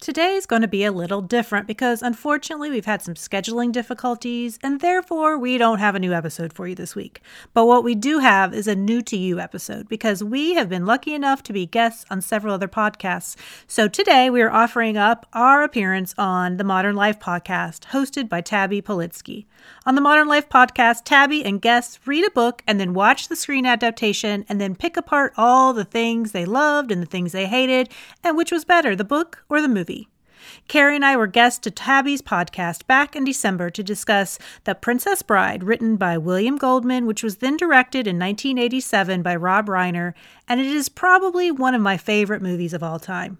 [0.00, 4.80] Today's going to be a little different because unfortunately we've had some scheduling difficulties and
[4.80, 7.20] therefore we don't have a new episode for you this week.
[7.52, 10.86] But what we do have is a new to you episode because we have been
[10.86, 13.36] lucky enough to be guests on several other podcasts.
[13.66, 18.40] So today we are offering up our appearance on the Modern Life podcast hosted by
[18.40, 19.44] Tabby Politsky.
[19.84, 23.36] On the Modern Life podcast, Tabby and guests read a book and then watch the
[23.36, 27.46] screen adaptation and then pick apart all the things they loved and the things they
[27.46, 27.90] hated
[28.24, 29.99] and which was better, the book or the movie.
[30.70, 35.20] Carrie and I were guests to Tabby's podcast back in December to discuss The Princess
[35.20, 40.14] Bride, written by William Goldman, which was then directed in 1987 by Rob Reiner,
[40.46, 43.38] and it is probably one of my favorite movies of all time.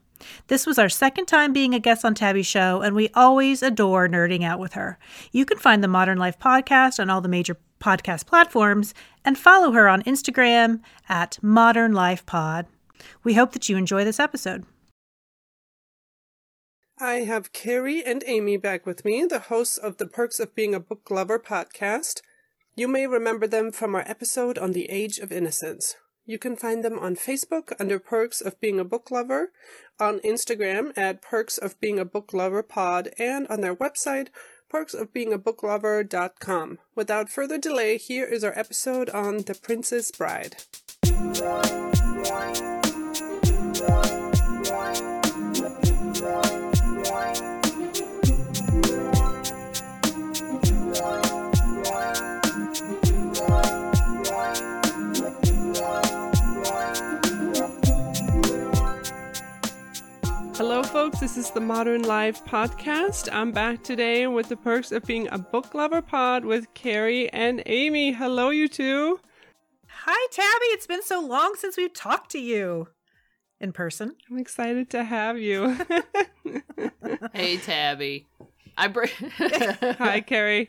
[0.48, 4.08] This was our second time being a guest on Tabby's show, and we always adore
[4.08, 4.98] nerding out with her.
[5.30, 8.92] You can find the Modern Life podcast on all the major podcast platforms
[9.24, 12.66] and follow her on Instagram at Modern Life Pod.
[13.22, 14.64] We hope that you enjoy this episode.
[17.02, 20.74] I have Carrie and Amy back with me, the hosts of the Perks of Being
[20.74, 22.20] a Book Lover podcast.
[22.76, 25.96] You may remember them from our episode on the Age of Innocence.
[26.26, 29.50] You can find them on Facebook under Perks of Being a Book Lover,
[29.98, 34.28] on Instagram at Perks of Being a Book Lover Pod, and on their website,
[34.70, 36.78] perksofbeingabooklover.com.
[36.94, 40.56] Without further delay, here is our episode on The Princess Bride.
[60.60, 61.20] Hello, folks.
[61.20, 63.30] This is the Modern Life podcast.
[63.32, 67.62] I'm back today with the perks of being a book lover pod with Carrie and
[67.64, 68.12] Amy.
[68.12, 69.20] Hello, you two.
[69.88, 70.66] Hi, Tabby.
[70.66, 72.88] It's been so long since we've talked to you
[73.58, 74.14] in person.
[74.30, 75.78] I'm excited to have you.
[77.32, 78.26] hey, Tabby.
[78.76, 79.06] I br-
[79.38, 80.68] Hi, Carrie.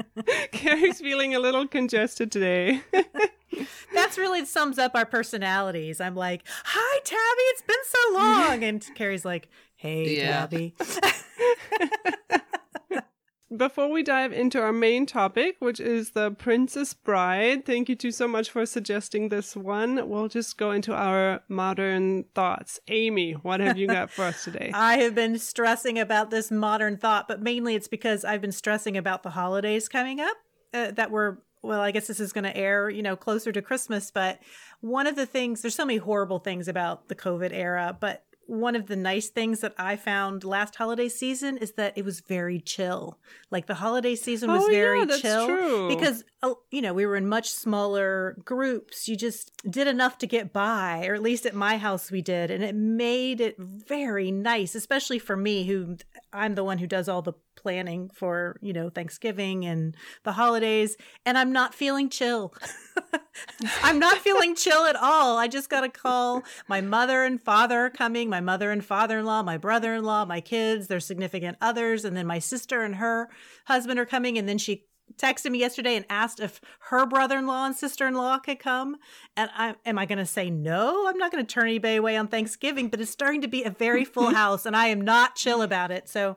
[0.52, 2.80] Carrie's feeling a little congested today.
[3.94, 6.00] That's really sums up our personalities.
[6.00, 7.42] I'm like, "Hi, Tabby.
[7.50, 10.46] It's been so long," and Carrie's like, "Hey, Yeah.
[10.46, 10.74] Tabby."
[13.54, 18.10] Before we dive into our main topic, which is the Princess Bride, thank you two
[18.10, 20.08] so much for suggesting this one.
[20.08, 22.80] We'll just go into our modern thoughts.
[22.88, 24.70] Amy, what have you got for us today?
[24.72, 28.96] I have been stressing about this modern thought, but mainly it's because I've been stressing
[28.96, 30.36] about the holidays coming up
[30.72, 33.62] uh, that were well, I guess this is going to air, you know, closer to
[33.62, 34.40] Christmas, but
[34.80, 38.76] one of the things there's so many horrible things about the COVID era, but one
[38.76, 42.60] of the nice things that I found last holiday season is that it was very
[42.60, 43.18] chill.
[43.50, 45.88] Like the holiday season was Oh, yeah, very that's chill true.
[45.88, 49.08] because uh, you know we were in much smaller groups.
[49.08, 52.50] You just did enough to get by, or at least at my house we did,
[52.50, 55.96] and it made it very nice, especially for me who
[56.32, 60.96] I'm the one who does all the planning for you know Thanksgiving and the holidays,
[61.24, 62.52] and I'm not feeling chill.
[63.82, 65.38] I'm not feeling chill at all.
[65.38, 69.18] I just got a call my mother and father are coming, my mother and father
[69.18, 72.82] in law, my brother in law, my kids, their significant others, and then my sister
[72.82, 73.28] and her
[73.66, 74.38] husband are coming.
[74.38, 74.84] And then she
[75.16, 78.58] texted me yesterday and asked if her brother in law and sister in law could
[78.58, 78.96] come.
[79.36, 81.06] And I am I going to say no?
[81.08, 83.70] I'm not going to turn anybody away on Thanksgiving, but it's starting to be a
[83.70, 86.08] very full house, and I am not chill about it.
[86.08, 86.36] So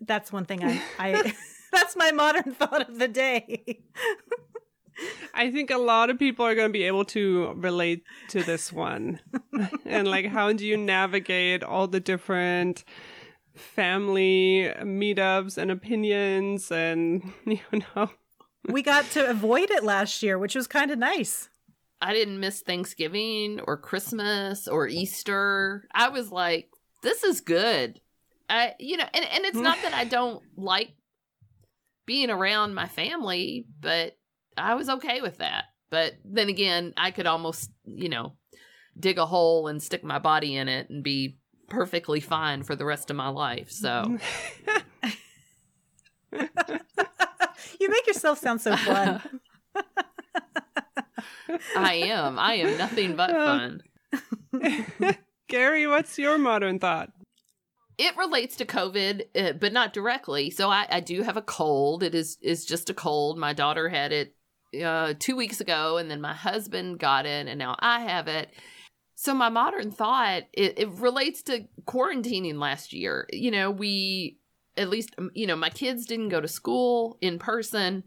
[0.00, 0.82] that's one thing I.
[0.98, 1.34] I
[1.72, 3.82] That's my modern thought of the day.
[5.34, 8.72] I think a lot of people are going to be able to relate to this
[8.72, 9.20] one.
[9.84, 12.84] and like, how do you navigate all the different
[13.54, 18.10] family meetups and opinions and, you know,
[18.66, 21.48] we got to avoid it last year, which was kind of nice.
[22.02, 25.86] I didn't miss Thanksgiving or Christmas or Easter.
[25.94, 26.70] I was like,
[27.02, 28.00] this is good.
[28.48, 30.92] I, you know, and, and it's not that I don't like
[32.06, 34.16] being around my family, but
[34.56, 35.64] I was okay with that.
[35.90, 38.34] But then again, I could almost, you know,
[38.98, 41.38] dig a hole and stick my body in it and be
[41.68, 43.70] perfectly fine for the rest of my life.
[43.70, 44.18] So
[47.80, 49.22] You make yourself sound so fun.
[51.76, 52.38] I am.
[52.38, 53.70] I am nothing but uh,
[54.60, 55.16] fun.
[55.48, 57.10] Carrie, what's your modern thought?
[57.98, 60.50] It relates to COVID, uh, but not directly.
[60.50, 62.02] So I, I do have a cold.
[62.02, 63.38] It is is just a cold.
[63.38, 64.34] My daughter had it
[64.82, 68.50] uh, two weeks ago, and then my husband got it, and now I have it.
[69.16, 73.28] So my modern thought it, it relates to quarantining last year.
[73.32, 74.38] You know, we
[74.76, 78.04] at least um, you know my kids didn't go to school in person.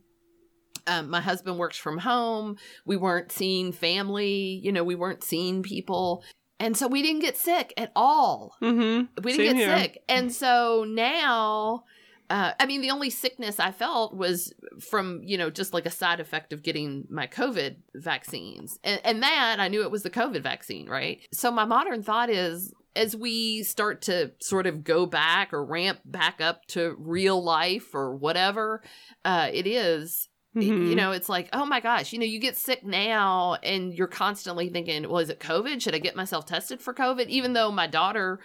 [0.88, 2.56] Um, my husband works from home.
[2.86, 4.62] We weren't seeing family.
[4.64, 6.24] You know, we weren't seeing people
[6.62, 8.56] And so we didn't get sick at all.
[8.62, 9.22] Mm-hmm.
[9.24, 10.04] We didn't get sick.
[10.08, 11.86] And so now
[12.32, 15.92] uh, I mean, the only sickness I felt was from, you know, just like a
[15.92, 18.80] side effect of getting my COVID vaccines.
[18.86, 21.20] And, and that I knew it was the COVID vaccine, right?
[21.34, 26.00] So my modern thought is as we start to sort of go back or ramp
[26.06, 28.82] back up to real life or whatever
[29.26, 30.90] uh, it is, Mhm.
[30.90, 34.08] you know, it's like, oh my gosh, you know, you get sick now and you're
[34.08, 35.82] constantly thinking, well, is it COVID?
[35.82, 37.28] Should I get myself tested for COVID?
[37.28, 38.40] Even though my daughter,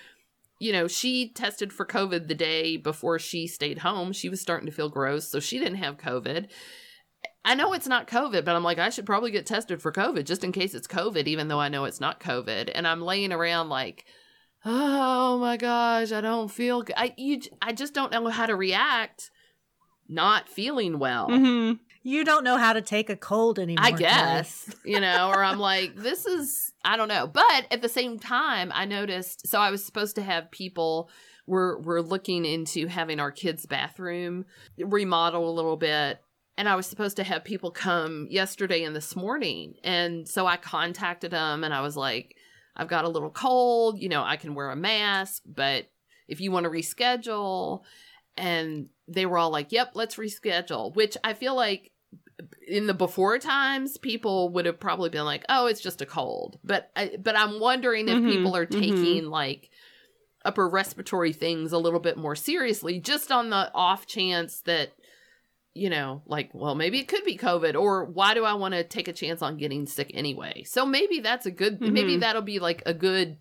[0.61, 4.12] you know, she tested for COVID the day before she stayed home.
[4.12, 6.47] She was starting to feel gross, so she didn't have COVID.
[7.44, 10.25] I know it's not COVID, but I'm like, I should probably get tested for COVID
[10.26, 12.70] just in case it's COVID, even though I know it's not COVID.
[12.75, 14.05] And I'm laying around like,
[14.64, 16.82] oh my gosh, I don't feel.
[16.82, 16.93] G-.
[16.97, 19.31] I you, I just don't know how to react.
[20.09, 21.29] Not feeling well.
[21.29, 21.81] Mhm.
[22.06, 23.85] You don't know how to take a cold anymore.
[23.85, 27.26] I guess, you know, or I'm like, this is, I don't know.
[27.26, 31.11] But at the same time, I noticed, so I was supposed to have people,
[31.49, 34.44] we're, we're looking into having our kids' bathroom
[34.79, 36.20] remodel a little bit.
[36.56, 39.75] And I was supposed to have people come yesterday and this morning.
[39.82, 42.37] And so I contacted them and I was like,
[42.76, 45.91] I've got a little cold, you know, I can wear a mask, but
[46.29, 47.82] if you want to reschedule,
[48.37, 51.91] and they were all like, yep, let's reschedule, which I feel like
[52.69, 56.59] in the before times people would have probably been like oh it's just a cold
[56.62, 58.79] but I, but i'm wondering if Mhm, people are mhm.
[58.79, 59.71] taking like
[60.44, 64.93] upper respiratory things a little bit more seriously just on the off chance that
[65.75, 68.85] you know like well maybe it could be covid or why do i want to
[68.85, 72.21] take a chance on getting sick anyway so maybe that's a good maybe Mhm.
[72.21, 73.38] that'll be like a good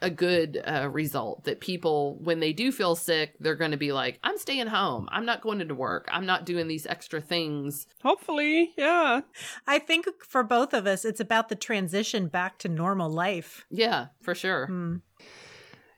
[0.00, 3.90] a good uh, result that people when they do feel sick they're going to be
[3.92, 7.86] like i'm staying home i'm not going into work i'm not doing these extra things
[8.02, 9.22] Hopefully, yeah.
[9.66, 13.66] I think for both of us, it's about the transition back to normal life.
[13.70, 14.96] yeah for sure Hmm.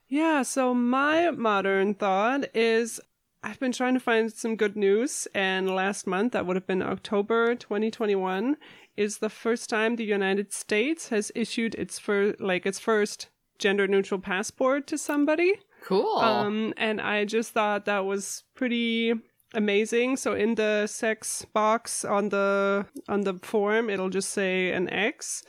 [0.09, 3.01] Yeah, so my modern thought is
[3.43, 6.83] I've been trying to find some good news, and last month, that would have been
[6.83, 8.57] October 2021,
[8.97, 13.29] is the first time the United States has issued its first, like its first
[13.61, 15.55] gender neutral passport to somebody.
[15.85, 19.15] cool Um, and I just thought that was pretty
[19.55, 20.17] amazing.
[20.17, 25.43] So in the sex box on the on the form, it'll just say an X,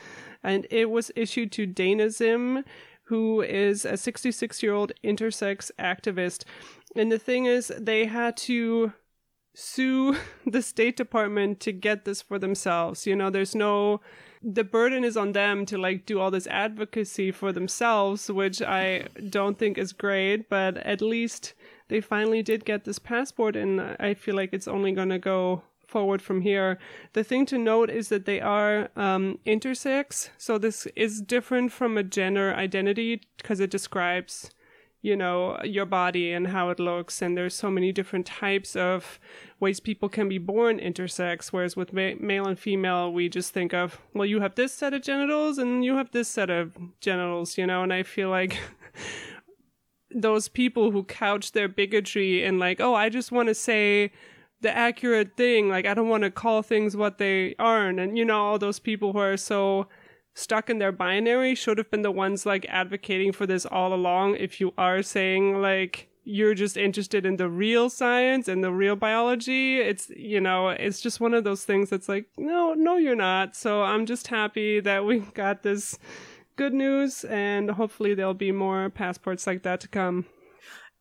[0.44, 2.64] and it was issued to Dana Zzyym,
[3.06, 6.44] who is a 66 year old intersex activist.
[6.96, 8.94] And the thing is, they had to
[9.54, 13.06] sue the State Department to get this for themselves.
[13.08, 14.02] You know, there's no
[14.44, 19.08] the burden is on them to like do all this advocacy for themselves, which I
[19.30, 21.54] don't think is great, but at least
[21.90, 25.64] they finally did get this passport and I feel like it's only going to go
[25.86, 26.80] forward from here.
[27.14, 31.98] The thing to note is that they are um, intersex, so this is different from
[31.98, 34.52] a gender identity because it describes
[35.02, 37.22] you know your body and how it looks.
[37.22, 39.20] And there's so many different types of
[39.60, 41.48] ways people can be born intersex.
[41.48, 44.94] Whereas with ma- male and female we just think of well you have this set
[44.94, 47.84] of genitals and you have this set of genitals you know?
[47.84, 48.58] And i feel like
[50.14, 54.12] those people who couch their bigotry in like oh i just want to say
[54.62, 55.70] the accurate thing.
[55.70, 58.00] Like i don't want to call things what they aren't.
[58.00, 59.88] And you know all those people who are so
[60.34, 64.36] stuck in their binary should have been the ones like advocating for this all along
[64.36, 68.96] if you are saying like you're just interested in the real science and the real
[68.96, 73.16] biology it's you know it's just one of those things that's like no no you're
[73.16, 75.98] not so i'm just happy that we got this
[76.56, 80.26] good news and hopefully there'll be more passports like that to come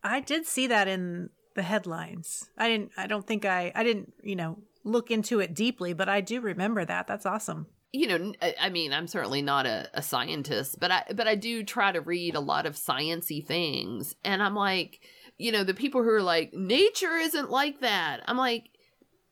[0.02, 2.49] I did see that in the headlines.
[2.56, 2.92] I didn't.
[2.96, 3.72] I don't think I.
[3.75, 4.14] I didn't.
[4.22, 7.06] You know, look into it deeply, but I do remember that.
[7.06, 7.66] That's awesome.
[7.92, 11.64] You know i mean i'm certainly not a, a scientist but i but i do
[11.64, 15.00] try to read a lot of sciency things and i'm like
[15.38, 18.70] you know the people who are like nature isn't like that i'm like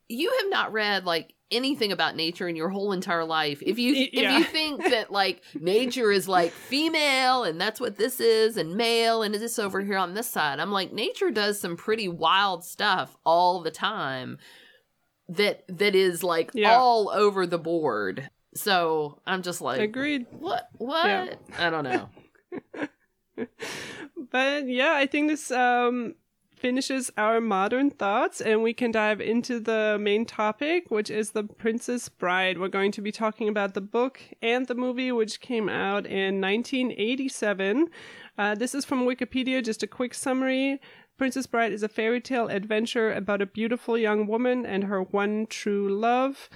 [0.08, 3.94] you have not read like anything about nature in your whole entire life if you
[3.94, 4.36] if yeah.
[4.36, 9.22] you think that like nature is like female and that's what this is and male
[9.22, 13.16] and this over here on this side i'm like nature does some pretty wild stuff
[13.24, 14.36] all the time
[15.28, 16.74] that that is like Yeah.
[16.74, 21.34] all over the board so i'm just like agreed what what Yeah.
[21.58, 22.08] i don't know
[24.32, 26.14] but yeah, I think this um,
[26.56, 31.44] finishes our modern thoughts, and we can dive into the main topic, which is The
[31.44, 32.58] Princess Bride.
[32.58, 36.40] We're going to be talking about the book and the movie, which came out in
[36.40, 37.88] 1987.
[38.36, 40.80] Uh, this is from Wikipedia, just a quick summary.
[41.16, 45.46] Princess Bride is a fairy tale adventure about a beautiful young woman and her one
[45.46, 46.48] true love.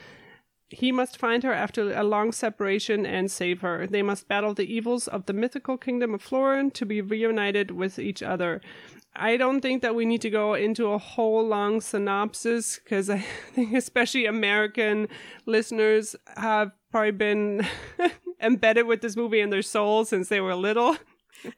[0.72, 3.86] He must find her after a long separation and save her.
[3.86, 7.98] They must battle the evils of the mythical kingdom of Florin to be reunited with
[7.98, 8.60] each other.
[9.14, 13.18] I don't think that we need to go into a whole long synopsis because I
[13.54, 15.08] think especially American
[15.44, 17.66] listeners have probably been
[18.40, 20.96] embedded with this movie in their soul since they were little.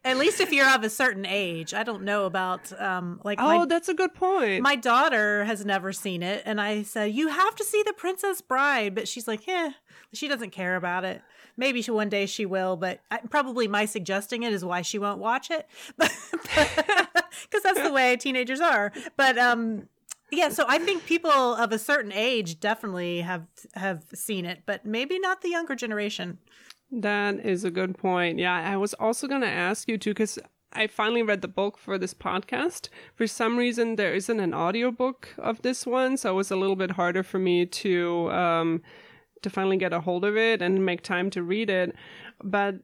[0.05, 1.75] At least if you're of a certain age.
[1.75, 4.63] I don't know about um like Oh, my, that's a good point.
[4.63, 8.41] my daughter has never seen it and I said, "You have to see The Princess
[8.41, 9.71] Bride." But she's like, "Yeah,
[10.13, 11.23] she doesn't care about it.
[11.57, 14.99] Maybe she one day she will, but I, probably my suggesting it is why she
[14.99, 15.69] won't watch it."
[17.51, 18.93] Cuz that's the way teenagers are.
[19.17, 19.89] But um
[20.31, 24.85] yeah, so I think people of a certain age definitely have have seen it, but
[24.85, 26.39] maybe not the younger generation.
[27.01, 28.39] That is a good point.
[28.39, 30.39] Yeah, I was also going to ask you too, because
[30.73, 32.89] I finally read the book for this podcast.
[33.15, 36.77] For some reason, there isn't an audiobook of this one, so it was a little
[36.77, 38.83] bit harder for me to um,
[39.43, 41.95] to finally get a hold of it and make time to read it.
[42.43, 42.77] But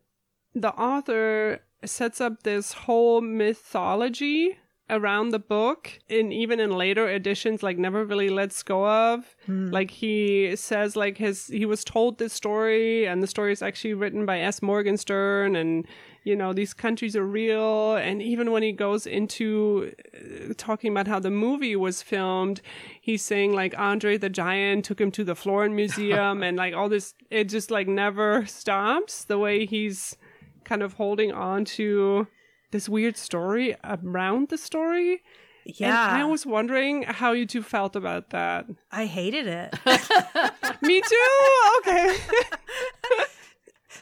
[0.54, 4.58] the author sets up this whole mythology
[4.90, 9.36] around the book and even in later editions like never really lets go of.
[9.70, 13.94] Like he says like his he was told this story and the story is actually
[13.94, 14.60] written by s.
[14.62, 15.86] Morgenstern and
[16.24, 17.94] you know these countries are real.
[17.94, 22.60] And even when he goes into uh, talking about how the movie was filmed
[23.00, 26.88] he's saying like andre the giant took him to the florin museum and like all
[26.88, 30.16] this it just like never stops the way he's
[30.64, 32.26] kind of holding on to
[32.70, 35.22] this weird story around the story.
[35.64, 36.14] Yeah.
[36.14, 38.66] And I was wondering how you two felt about that.
[38.90, 39.74] I hated it.
[40.82, 41.76] Me too.
[41.78, 42.16] Okay.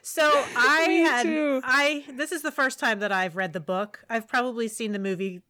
[0.03, 1.61] So I Me had too.
[1.65, 4.05] I this is the first time that I've read the book.
[4.09, 5.43] I've probably seen the movie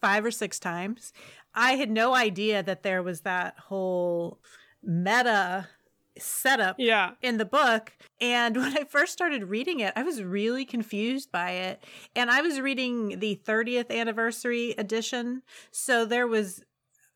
[0.00, 1.12] five or six times.
[1.54, 4.40] I had no idea that there was that whole
[4.82, 5.68] meta
[6.18, 7.12] setup yeah.
[7.22, 7.92] in the book.
[8.20, 11.84] And when I first started reading it, I was really confused by it.
[12.14, 15.42] And I was reading the 30th anniversary edition.
[15.70, 16.62] So there was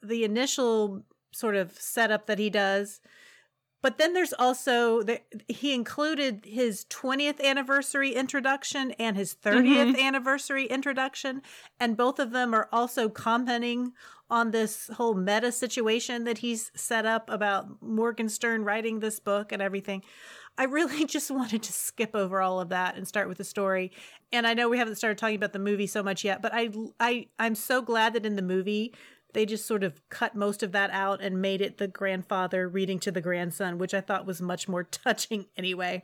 [0.02, 3.00] the initial sort of setup that he does.
[3.80, 10.00] But then there's also the, he included his 20th anniversary introduction and his 30th mm-hmm.
[10.00, 11.42] anniversary introduction.
[11.78, 13.92] And both of them are also commenting
[14.30, 19.62] on this whole meta situation that he's set up about Morgenstern writing this book and
[19.62, 20.02] everything.
[20.58, 23.92] I really just wanted to skip over all of that and start with the story.
[24.32, 26.70] And I know we haven't started talking about the movie so much yet, but I
[27.00, 28.92] I I'm so glad that in the movie
[29.34, 32.98] they just sort of cut most of that out and made it the grandfather reading
[32.98, 36.02] to the grandson, which I thought was much more touching anyway.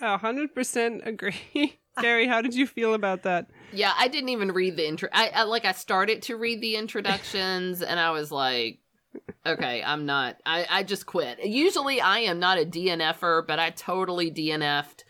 [0.00, 1.78] A hundred percent agree.
[2.00, 3.46] Carrie, how did you feel about that?
[3.72, 5.08] Yeah, I didn't even read the intro.
[5.12, 8.80] I, I like I started to read the introductions, and I was like,
[9.46, 10.36] okay, I'm not.
[10.44, 11.42] I I just quit.
[11.44, 15.04] Usually, I am not a DNFer, but I totally DNF'd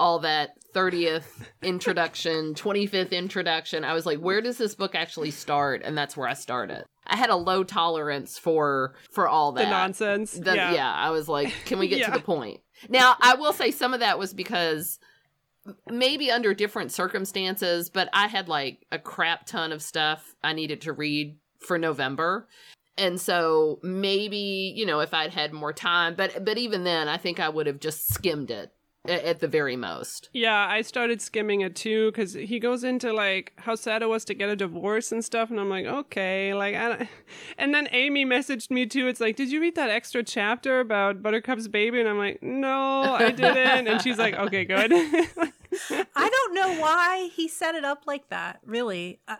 [0.00, 1.26] all that 30th
[1.62, 3.84] introduction, 25th introduction.
[3.84, 5.82] I was like, where does this book actually start?
[5.84, 6.84] And that's where I started.
[7.06, 10.32] I had a low tolerance for for all that The nonsense.
[10.32, 10.72] the- yeah.
[10.72, 10.92] yeah.
[10.92, 12.06] I was like, can we get Yeah.
[12.06, 12.60] to the point?
[12.88, 14.98] Now, I will say some of that was because
[15.88, 20.82] maybe under different circumstances, but I had like a crap ton of stuff I needed
[20.82, 22.48] to read for November.
[22.98, 27.16] And so maybe, you know, if I'd had more time, but but even then I
[27.16, 28.72] think I would have just skimmed it
[29.06, 30.28] at, at the very most.
[30.32, 34.24] Yeah, I started skimming it too because he goes into like how sad it was
[34.26, 37.08] to get a divorce and stuff, and I'm like, okay, like, I don't...
[37.58, 39.08] and then Amy messaged me too.
[39.08, 42.00] It's like, did you read that extra chapter about Buttercup's baby?
[42.00, 43.88] And I'm like, no, I didn't.
[43.88, 44.92] and she's like, okay, good.
[45.90, 49.20] I don't know why he set it up like that, really.
[49.26, 49.38] I,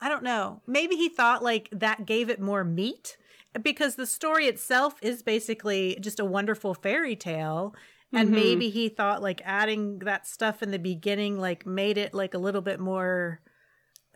[0.00, 0.62] I don't know.
[0.66, 3.16] Maybe he thought like that gave it more meat
[3.60, 7.74] because the story itself is basically just a wonderful fairy tale.
[8.12, 8.34] And Mhm.
[8.34, 12.38] maybe he thought like adding that stuff in the beginning like made it like a
[12.38, 13.40] little bit more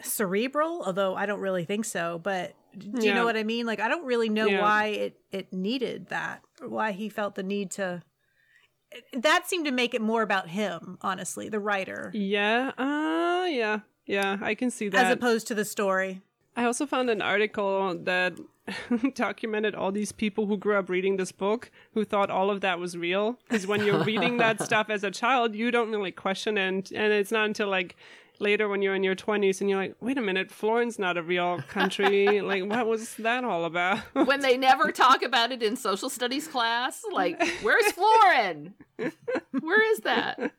[0.01, 2.19] cerebral, although I don't really think so.
[2.19, 3.15] But do you Yeah.
[3.17, 3.67] know what I mean?
[3.67, 4.61] Like I don't really know Yeah.
[4.61, 8.03] why it it needed that, why he felt the need to.
[9.15, 14.37] That seemed to make it more about him, honestly, the writer yeah, uh, yeah, yeah,
[14.41, 15.07] I can see that.
[15.07, 16.23] as opposed to the story.
[16.57, 18.35] I also found an article that
[19.15, 22.79] documented all these people who grew up reading this book who thought all of that
[22.79, 23.39] was real.
[23.49, 26.93] Because when you're reading that stuff as a child, you don't really question it.
[26.93, 27.97] And it's not until like
[28.39, 31.23] later when you're in your 20s and you're like, wait a minute, Florin's not a
[31.23, 32.41] real country.
[32.43, 33.99] like, what was that all about?
[34.15, 38.75] When they never talk about it in social studies class, like, where's Florin?
[39.61, 40.53] Where is that?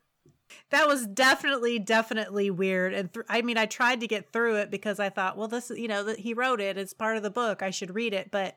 [0.74, 2.94] That was definitely, definitely weird.
[2.94, 5.72] And th- I mean, I tried to get through it because I thought, well, this,
[5.76, 6.78] you know, that he wrote it.
[6.78, 7.62] It's part of the book.
[7.62, 8.32] I should read it.
[8.32, 8.56] But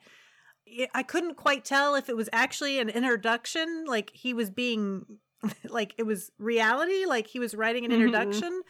[0.95, 5.05] I couldn't quite tell if it was actually an introduction, like he was being,
[5.69, 7.95] like it was reality, like he was writing an Mhm.
[7.95, 8.63] introduction.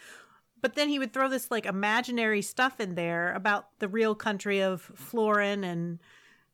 [0.61, 4.61] But then he would throw this like imaginary stuff in there about the real country
[4.61, 6.01] of Florin and,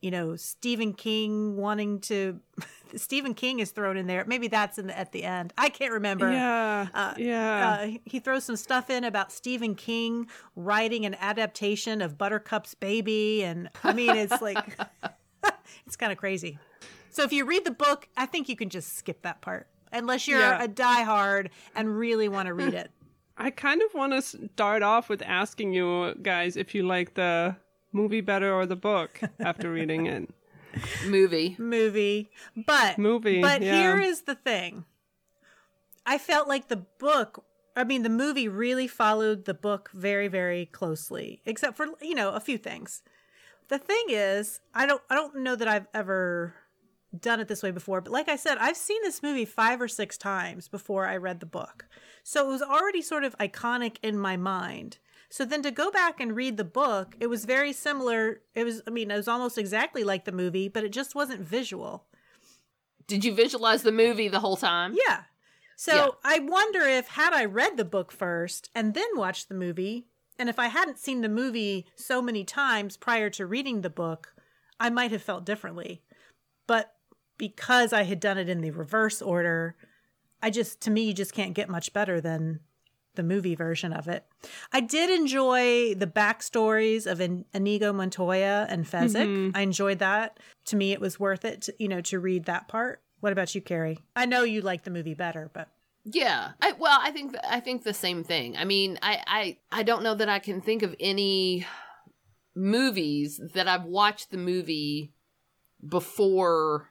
[0.03, 2.41] you know, Stephen King wanting to.
[2.97, 4.25] Stephen King is thrown in there.
[4.27, 5.55] Maybe that's in the, at the end.
[5.57, 6.31] I can't remember.
[6.31, 6.89] Yeah.
[6.93, 7.79] Uh, yeah.
[7.81, 13.45] Uh, he throws some stuff in about Stephen King writing an adaptation of Buttercup's Baby,
[13.45, 14.79] and I mean, it's like
[15.87, 16.59] it's kind of crazy.
[17.11, 20.27] So if you read the book, I think you can just skip that part, unless
[20.27, 20.63] you're Yeah.
[20.65, 22.91] a diehard and really want to read it.
[23.39, 27.57] I kind of want to start off with asking you guys if you like the
[27.93, 30.29] movie better or the book after reading it.
[31.07, 31.55] Movie.
[31.59, 33.75] Movie, but Movie, But yeah.
[33.75, 34.85] here is the thing:
[36.07, 37.45] I felt like the book.
[37.77, 42.31] I mean, the movie really followed the book very, very closely, except for you know
[42.31, 43.03] a few things.
[43.69, 46.55] The thing is, I don't, I don't know that I've ever
[47.19, 49.89] done it this way before, but like I said, I've seen this movie five or
[49.89, 51.87] six times before I read the book,
[52.23, 54.99] so it was already sort of iconic in my mind.
[55.33, 58.43] So then to go back and read the book, it was very similar.
[58.55, 61.41] It was, I mean, it was almost exactly like the movie, but it just wasn't
[61.41, 62.05] visual.
[63.07, 64.95] Did you visualize the movie the whole time?
[64.95, 65.23] Yeah.
[65.75, 66.09] So Yeah.
[66.23, 70.07] I wonder if had I read the book first and then watched the movie,
[70.39, 74.35] and if I hadn't seen the movie so many times prior to reading the book,
[74.79, 76.03] I might have felt differently.
[76.67, 76.93] But
[77.39, 79.77] because I had done it in the reverse order,
[80.43, 82.61] I just to me you just can't get much better than
[83.14, 84.25] the movie version of it.
[84.73, 89.26] I did enjoy the backstories of In- Inigo Montoya and Fezzik.
[89.26, 89.57] Mm-hmm.
[89.57, 90.38] I enjoyed that.
[90.66, 93.02] To me, it was worth it, to, you know, to read that part.
[93.21, 93.99] What about you, Carrie?
[94.16, 95.69] I know you like the movie better, but
[96.04, 96.52] Yeah.
[96.61, 98.57] I, well, I think I think the same thing.
[98.57, 101.66] I mean, I, I I don't know that I can think of any
[102.54, 105.12] movies that I've watched the movie
[105.87, 106.88] before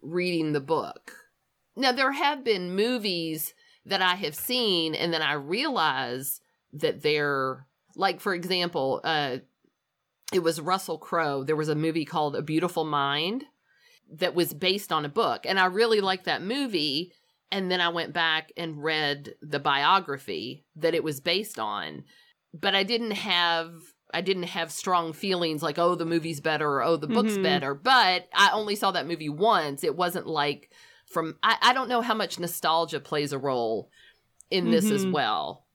[0.00, 1.12] reading the book.
[1.76, 3.54] Now there have been movies
[3.86, 6.40] that I have seen and then I realize
[6.74, 9.38] that they're like for example, uh
[10.32, 11.44] it was Russell Crowe.
[11.44, 13.44] There was a movie called A Beautiful Mind
[14.18, 17.12] that was based on a book and I really liked that movie
[17.50, 22.04] and then I went back and read the biography that it was based on.
[22.54, 23.72] But I didn't have
[24.14, 27.42] I didn't have strong feelings like oh the movie's better or oh the book's Mhm.
[27.42, 27.74] better.
[27.74, 29.84] But I only saw that movie once.
[29.84, 30.70] It wasn't like
[31.12, 33.90] from I, I don't know how much nostalgia plays a role
[34.50, 35.12] in this as Mhm.
[35.12, 35.66] well.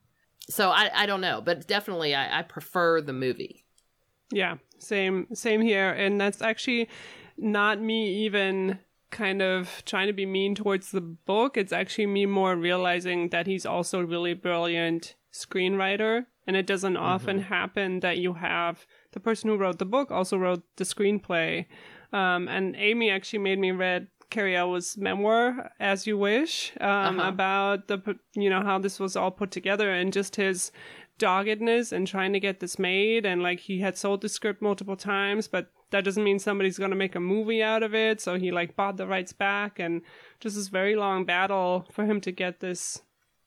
[0.50, 3.65] So I, I don't know, but definitely I, I prefer the movie.
[4.32, 6.89] Yeah, same same here, and that's actually
[7.38, 11.56] not me even kind of trying to be mean towards the book.
[11.56, 16.97] It's actually me more realizing that he's also a really brilliant screenwriter, and it doesn't
[16.97, 21.65] often happen that you have the person who wrote the book also wrote the screenplay.
[22.12, 27.29] Um, and Amy actually made me read Cary Elwes' memoir, As You Wish, um, Uh-huh.
[27.29, 30.71] about the, you know, how this was all put together and just his
[31.17, 33.25] doggedness and trying to get this made.
[33.25, 36.91] And like he had sold the script multiple times, but that doesn't mean somebody's going
[36.91, 38.21] to make a movie out of it.
[38.21, 40.01] So he like bought the rights back and
[40.39, 43.01] just this very long battle for him to get this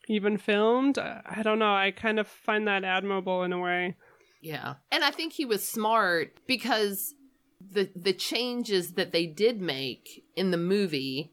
[0.08, 0.98] even filmed.
[0.98, 1.74] I I don't know.
[1.74, 3.96] I kind of find that admirable in a way.
[4.40, 4.74] Yeah.
[4.90, 7.14] And I think he was smart because
[7.60, 11.32] the the changes that they did make in the movie,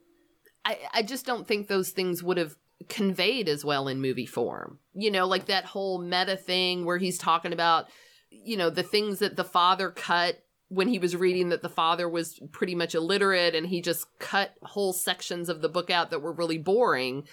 [0.66, 2.56] I, I just don't think those things would have
[2.90, 4.80] conveyed as well in movie form.
[4.94, 7.88] You know, like that whole meta thing where he's talking about,
[8.30, 12.10] you know, the things that the father cut when he was reading that the father
[12.10, 16.22] was pretty much illiterate and he just cut whole sections of the book out that
[16.22, 17.24] were really boring.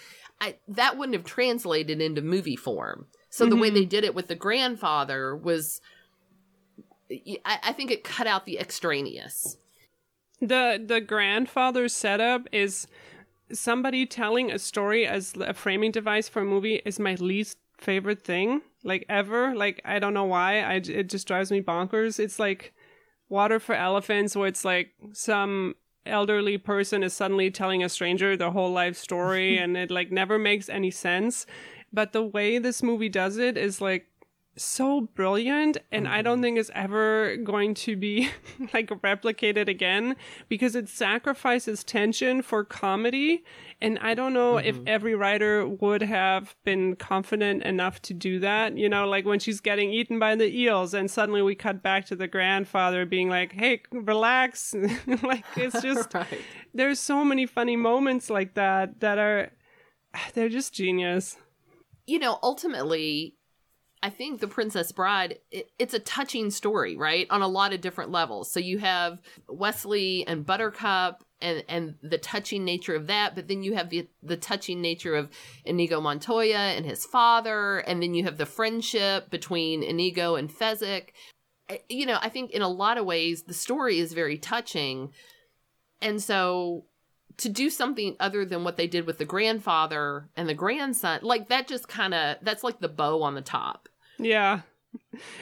[0.41, 3.07] I, that wouldn't have translated into movie form.
[3.31, 3.75] So the way mm-hmm.
[3.75, 5.81] they did it with the grandfather was,
[7.11, 9.59] I, I think it cut out the extraneous.
[10.41, 12.87] The the grandfather setup is
[13.53, 18.25] somebody telling a story as a framing device for a movie is my least favorite
[18.25, 19.55] thing like ever.
[19.55, 20.61] Like I don't know why.
[20.61, 22.19] I it just drives me bonkers.
[22.19, 22.73] It's like
[23.29, 25.75] Water for Elephants where it's like some
[26.07, 30.39] elderly person is suddenly telling a stranger their whole life story and it like never
[30.39, 31.47] makes any sense.
[31.93, 34.07] But the way this movie does it is like
[34.57, 36.43] so brilliant and I don't mm-hmm.
[36.43, 38.31] think it's ever going to be
[38.73, 40.17] like replicated again
[40.49, 43.45] because it sacrifices tension for comedy
[43.81, 44.85] and I don't know if mm-hmm.
[44.87, 49.61] every writer would have been confident enough to do that you know like when she's
[49.61, 53.53] getting eaten by the eels and suddenly we cut back to the grandfather being like
[53.53, 54.75] hey relax
[55.23, 56.41] like it's just Right.
[56.73, 59.51] there's so many funny moments like that that are
[60.35, 61.37] they're just genius.
[62.07, 63.37] You know, ultimately,
[64.05, 67.27] I think The Princess Bride, it, it's a touching story, right?
[67.31, 68.53] On a lot of different levels.
[68.53, 73.63] So you have Westley and Buttercup and, and the touching nature of that, but then
[73.63, 75.31] you have the, the touching nature of
[75.65, 81.15] Inigo Montoya and his father, and then you have the friendship between Inigo and Fezzik.
[81.89, 85.13] You know, I think in a lot of ways, the story is very touching.
[86.03, 86.85] And so
[87.39, 91.49] to do something other than what they did with the grandfather and the grandson, like
[91.49, 93.89] that just kind of that's like the bow on the top.
[94.19, 94.63] Yeah.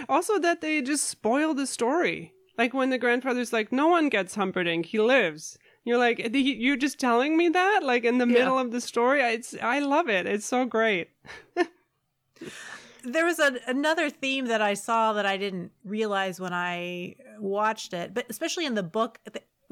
[0.09, 2.33] Also, that they just spoil the story.
[2.59, 6.99] Like when the grandfather's like, "No one gets Humperdinck; he lives." You're like, "You're just
[6.99, 8.35] telling me that?" Like in the yeah.
[8.35, 10.27] middle of the story, it's I love it.
[10.27, 11.11] It's so great.
[13.05, 17.95] there was a, another theme that I saw that I didn't realize when I watched
[17.95, 19.19] it, but especially in the book,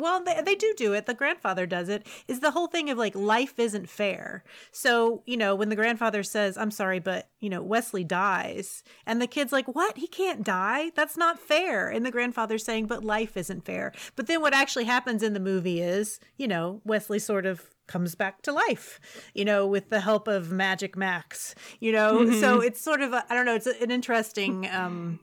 [0.00, 1.06] well they, they do do it.
[1.06, 2.06] The grandfather does it.
[2.28, 4.44] Is the whole thing of like life isn't fair.
[4.72, 9.20] So you know when the grandfather says i'm sorry but you know westley dies and
[9.20, 9.98] the kid's like what?
[9.98, 10.90] He can't die?
[10.94, 11.88] That's not fair.
[11.88, 13.92] And the grandfather's saying but life isn't fair.
[14.16, 18.14] But then what actually happens in the movie is you know westley sort of comes
[18.14, 19.00] back to life,
[19.34, 22.20] you know, with the help of Magic Max, you know.
[22.20, 22.40] Mm-hmm.
[22.40, 25.20] So it's sort of I don't know, it's an interesting um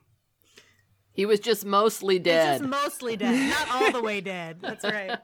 [1.18, 2.60] he was just mostly dead.
[2.60, 4.60] Just mostly dead, not all the way dead.
[4.62, 5.18] That's right.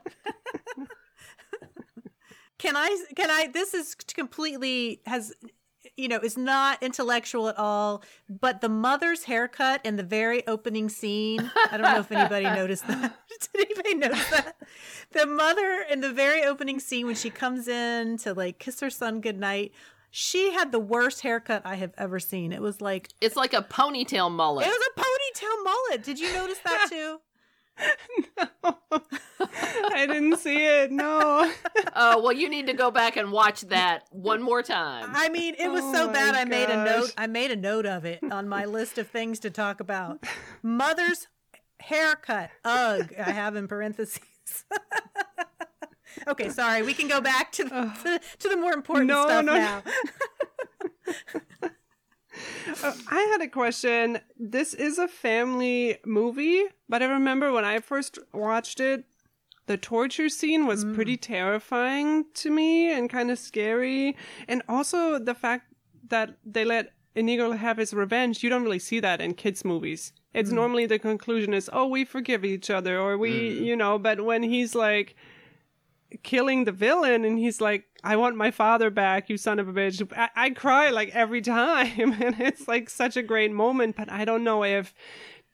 [2.58, 3.04] can I?
[3.14, 3.46] Can I?
[3.46, 5.32] This is completely has
[5.96, 8.02] you know, is not intellectual at all.
[8.28, 12.88] But the mother's haircut in the very opening scene, I don't know if anybody noticed
[12.88, 13.14] that.
[13.54, 14.56] Did anybody notice that?
[15.12, 18.90] The mother in the very opening scene when she comes in to like kiss her
[18.90, 19.72] son goodnight
[20.16, 22.52] she had the worst haircut I have ever seen.
[22.52, 24.64] It was like it's like a ponytail mullet.
[24.64, 25.13] It was a ponytail
[25.62, 26.02] mullet.
[26.02, 27.20] Did you notice that too?
[28.38, 28.76] no,
[29.92, 30.92] I didn't see it.
[30.92, 31.52] No.
[31.96, 35.10] Oh well, you need to go back and watch that one more time.
[35.12, 36.34] I mean, it was oh so bad.
[36.34, 37.14] I made a note.
[37.16, 40.24] I made a note of it on my list of things to talk about.
[40.60, 41.28] Mother's
[41.78, 42.50] haircut.
[42.64, 43.14] Ugh.
[43.16, 44.18] I have in parentheses.
[46.28, 46.82] Okay, sorry.
[46.82, 49.82] We can go back to the, to, to, the more important no, stuff no, now.
[52.82, 54.18] Uh, I had a question.
[54.38, 59.04] This is a family movie, but I remember when I first watched it,
[59.66, 60.94] the torture scene was mm.
[60.94, 64.16] pretty terrifying to me and kind of scary.
[64.46, 65.72] And also the fact
[66.08, 70.12] that they let Inigo have his revenge, you don't really see that in kids' movies.
[70.34, 70.54] It's mm.
[70.54, 73.64] normally the conclusion is, oh, we forgive each other, or we, mm.
[73.64, 75.14] you know, but when he's like,
[76.22, 79.72] killing the villain and he's like i want my father back you son of a
[79.72, 80.06] bitch.
[80.16, 84.24] I, I cry like every time and it's like such a great moment but i
[84.24, 84.94] don't know if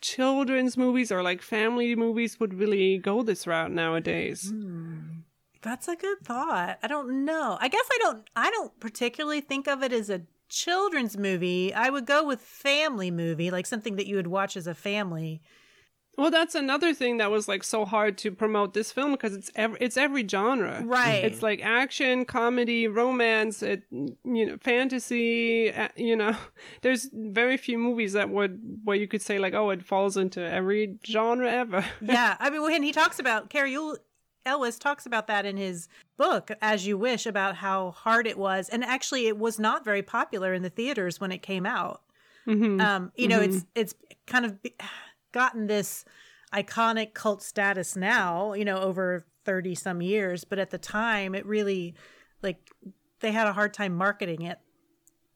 [0.01, 4.51] children's movies or like family movies would really go this route nowadays.
[4.51, 5.20] Hmm.
[5.62, 6.79] that's a good thought.
[6.83, 7.59] I don't know.
[7.61, 11.73] I guess i don't i don't particularly think of it as a children's movie.
[11.73, 15.42] I would go with family movie like something that you would watch as a family
[16.20, 19.50] well, that's another thing that was like so hard to promote this film because it's
[19.54, 20.83] every, it's every genre.
[20.85, 21.24] Right.
[21.24, 26.37] It's like action, comedy, romance, it, you know, fantasy, you know.
[26.83, 30.40] There's very few movies that would where you could say like, "Oh, it falls into
[30.42, 32.37] every genre ever." yeah.
[32.38, 33.74] I mean, when he talks about Cary
[34.44, 38.68] Elwes talks about that in his book, As You Wish, about how hard it was.
[38.68, 42.02] And actually, it was not very popular in the theaters when it came out.
[42.46, 42.78] Mm-hmm.
[42.78, 43.56] Um, you know, mm-hmm.
[43.56, 43.94] it's it's
[44.26, 44.59] kind of
[45.32, 46.04] gotten this
[46.52, 51.46] iconic cult status now, you know, over 30 some years, but at the time it
[51.46, 51.94] really
[52.42, 52.70] like
[53.20, 54.58] they had a hard time marketing it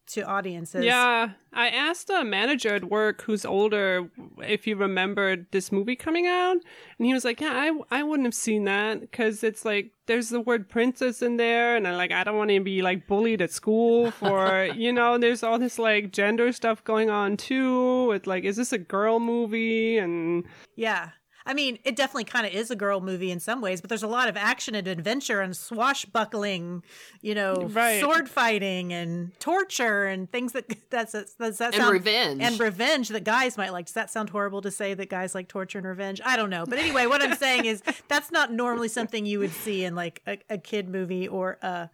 [0.06, 0.84] to audiences.
[0.84, 6.26] Yeah, I asked a manager at work who's older if he remembered this movie coming
[6.26, 6.56] out,
[6.98, 10.28] and he was like, "Yeah, I I wouldn't have seen that because it's like there's
[10.28, 13.42] the word princess in there, and I like I don't want to be like bullied
[13.42, 18.06] at school for you know there's all this like gender stuff going on too.
[18.08, 20.44] with like is this a girl movie and
[20.76, 21.10] yeah."
[21.46, 24.02] I mean, it definitely kind of is a girl movie in some ways, but there's
[24.02, 26.82] a lot of action and adventure and swashbuckling,
[27.20, 28.00] you know, right.
[28.00, 33.08] sword fighting and torture and things that that's does that sound and revenge and revenge
[33.10, 33.86] that guys might like.
[33.86, 36.20] Does that sound horrible to say that guys like torture and revenge?
[36.24, 39.52] I don't know, but anyway, what I'm saying is that's not normally something you would
[39.52, 41.90] see in like a, a kid movie or a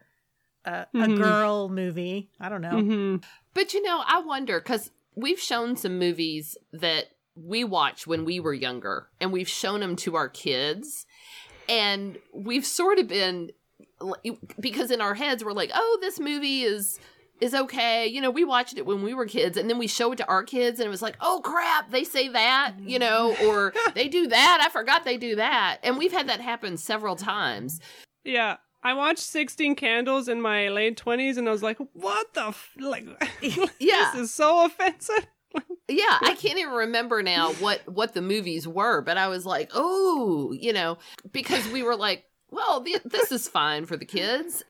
[0.64, 1.00] a, mm-hmm.
[1.00, 2.30] a, girl movie.
[2.38, 3.16] I don't know, mm-hmm.
[3.54, 8.40] but you know, I wonder because we've shown some movies that we watched when we
[8.40, 11.07] were younger and we've shown them to our kids
[11.69, 13.51] and we've sort of been
[14.59, 16.99] because in our heads we're like oh this movie is
[17.40, 20.12] is okay you know we watched it when we were kids and then we show
[20.12, 23.09] it to our kids and it was like oh crap they say that you mm-hmm.
[23.09, 26.77] know or they do that i forgot they do that and we've had that happen
[26.77, 27.81] several times
[28.25, 32.47] yeah I watched 16 Candles in my late 20s and I was like, what the
[32.47, 32.71] f-?
[32.79, 33.05] like
[33.79, 34.11] yeah.
[34.14, 35.27] this is so offensive.
[35.88, 39.70] Yeah, I can't even remember now what what the movies were, but I was like,
[39.74, 40.98] oh, you know,
[41.32, 44.62] because we were like, well, th- this is fine for the kids,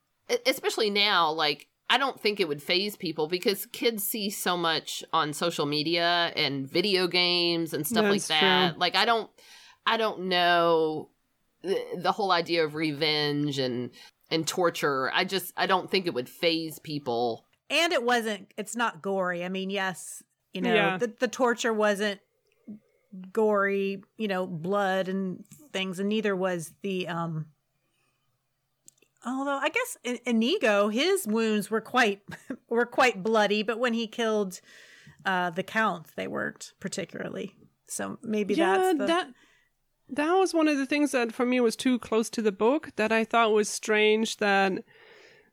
[0.46, 1.30] especially now.
[1.30, 5.66] Like, I don't think it would phase people because kids see so much on social
[5.66, 8.70] media and video games and stuff like that.
[8.70, 8.80] true.
[8.80, 9.30] Like, I don't,
[9.86, 11.10] I don't know
[11.62, 13.90] the, the whole idea of revenge and
[14.30, 15.10] and torture.
[15.12, 17.46] I just, I don't think it would phase people.
[17.68, 19.44] And it wasn't, it's not gory.
[19.44, 20.98] I mean, yes, you know, Yeah.
[20.98, 22.20] the, the torture wasn't
[23.32, 27.46] gory, you know, blood and things, and neither was the, um,
[29.24, 32.22] although I guess Inigo, his wounds were quite,
[32.68, 34.60] were quite bloody, but when he killed,
[35.24, 37.54] uh, the count, they weren't particularly.
[37.88, 39.28] So maybe yeah, that's the, that
[40.12, 42.90] that was one of the things that for me was too close to the book
[42.96, 44.72] that I thought was strange that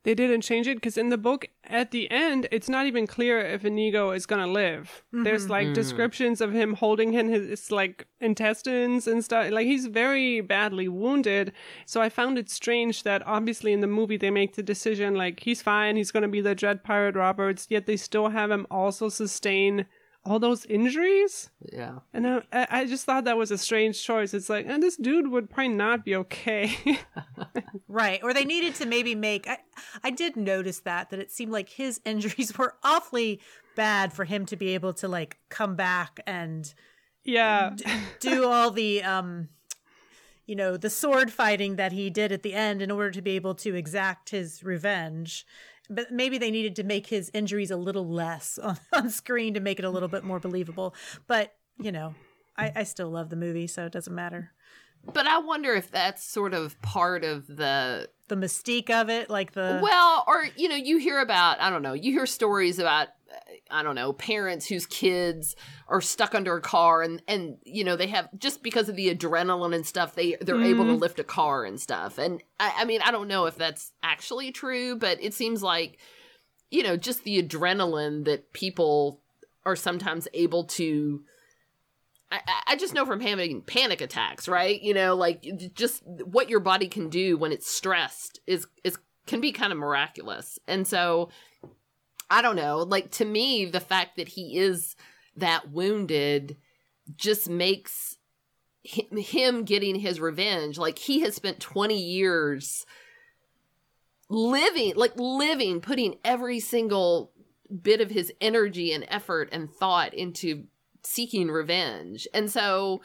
[0.08, 3.42] they didn't change it because in the book at the end it's not even clear
[3.42, 5.04] if Inigo is gonna live.
[5.12, 5.74] There's like Mhm.
[5.74, 9.52] descriptions of him holding in his, his like intestines and stuff.
[9.52, 11.52] Like he's very badly wounded.
[11.86, 15.42] So I found it strange that obviously in the movie they make the decision like
[15.42, 19.10] he's fine, he's gonna be the Dread Pirate Roberts, yet they still have him also
[19.10, 19.88] sustain
[20.26, 21.50] all those injuries.
[21.72, 22.00] Yeah.
[22.14, 24.34] And I, I I just thought that was a strange choice.
[24.34, 26.76] It's like, and this dude would probably not be okay.
[27.90, 28.20] Right.
[28.22, 29.60] Or they needed to maybe make I,
[30.04, 33.42] I did notice that that it seemed like his injuries were awfully
[33.76, 36.74] bad for him to be able to like come back and
[37.24, 37.72] yeah.
[37.76, 37.86] d-
[38.20, 39.50] do all the um
[40.46, 43.32] you know, the sword fighting that he did at the end in order to be
[43.32, 45.46] able to exact his revenge.
[45.90, 49.60] But maybe they needed to make his injuries a little less on, on screen to
[49.60, 50.94] make it a little bit more believable.
[51.28, 52.16] But, you know,
[52.58, 54.52] I, I still love the movie, so it doesn't matter.
[55.14, 59.54] But I wonder if that's sort of part of the The mystique of it, like
[59.54, 63.08] the well, or you know, you hear about I don't know, you hear stories about
[63.70, 65.56] I don't know parents whose kids
[65.88, 69.14] are stuck under a car and and you know they have just because of the
[69.14, 71.02] adrenaline and stuff they they're able to mm-hmm.
[71.02, 72.18] lift a car and stuff.
[72.18, 75.98] And I, I mean I don't know if that's actually true, but it seems like
[76.72, 79.22] you know just the adrenaline that people
[79.66, 81.24] are sometimes able to
[82.32, 84.82] I, I- just know from having panic attacks, right?
[84.82, 89.42] You know, like just what your body can do when it's stressed is is can
[89.42, 90.60] be kind of miraculous.
[90.68, 91.30] And so
[92.30, 94.96] I don't know, like to me the fact that he is
[95.36, 96.58] that wounded
[97.16, 98.18] just makes
[98.84, 100.78] him getting his revenge.
[100.78, 102.86] Like he has spent 20 years
[104.30, 107.32] living, like living, putting every single
[107.82, 110.66] bit of his energy and effort and thought into
[111.08, 112.28] seeking revenge.
[112.34, 113.02] And so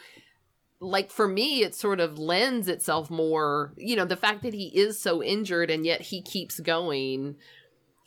[0.81, 4.67] like for me it sort of lends itself more, you know, the fact that he
[4.69, 7.37] is so injured and yet he keeps going.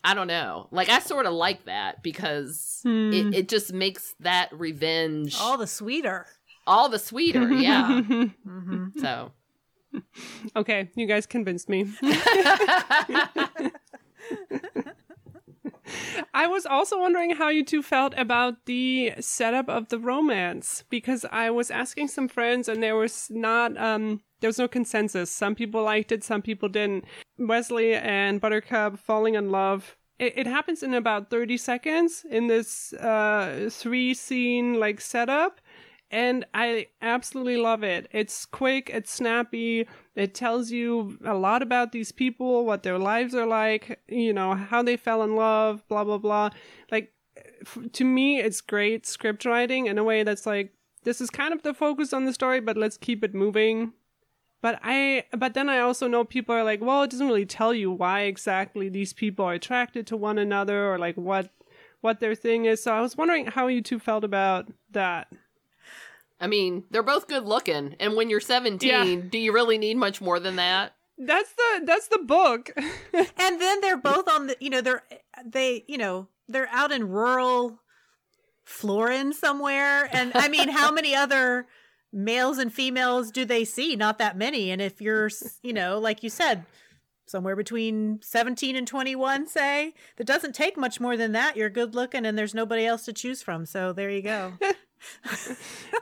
[0.03, 0.67] I don't know.
[0.71, 3.11] Like I sort of like that because Hmm.
[3.13, 6.27] it, it just makes that revenge all the sweeter.
[6.67, 7.51] all the sweeter.
[7.51, 8.01] Yeah.
[8.03, 9.31] hmm so
[10.55, 11.87] okay, you guys convinced me.
[16.33, 21.25] I was also wondering how you two felt about the setup of the romance because
[21.31, 25.31] I was asking some friends and there was not um there was no consensus.
[25.31, 27.05] Some people liked it, some people didn't.
[27.37, 29.97] Westley and Buttercup falling in love.
[30.19, 35.61] It, it happens in about 30 seconds in this uh three scene like setup
[36.11, 38.07] and I absolutely love it.
[38.11, 43.33] It's quick, it's snappy, it tells you a lot about these people, what their lives
[43.33, 46.51] are like, you know, how they fell in love, blah, blah, blah.
[46.91, 47.11] Like,
[47.61, 51.53] f- to me, it's great script writing in a way that's like, this is kind
[51.53, 53.93] of the focus on the story, but let's keep it moving.
[54.61, 57.73] But I, but then I also know people are like, well, it doesn't really tell
[57.73, 61.51] you why exactly these people are attracted to one another or like what,
[62.01, 62.81] what their thing is.
[62.81, 65.31] So I was wondering how you two felt about that.
[66.39, 69.21] I mean, they're both good looking and when you're 17, Yeah.
[69.29, 70.93] do you really need much more than that?
[71.17, 72.71] That's the that's the book.
[73.13, 75.03] And then they're both on the, you know, they're
[75.45, 77.79] they, you know, they're out in rural
[78.65, 80.09] Florin somewhere.
[80.11, 81.67] And I mean, how many other
[82.11, 83.95] males and females do they see?
[83.95, 84.71] Not that many.
[84.71, 85.29] And if you're,
[85.61, 86.65] you know, like you said,
[87.27, 91.55] somewhere between 17 and 21, say, that doesn't take much more than that.
[91.55, 93.65] You're good looking and there's nobody else to choose from.
[93.65, 94.53] So there you go.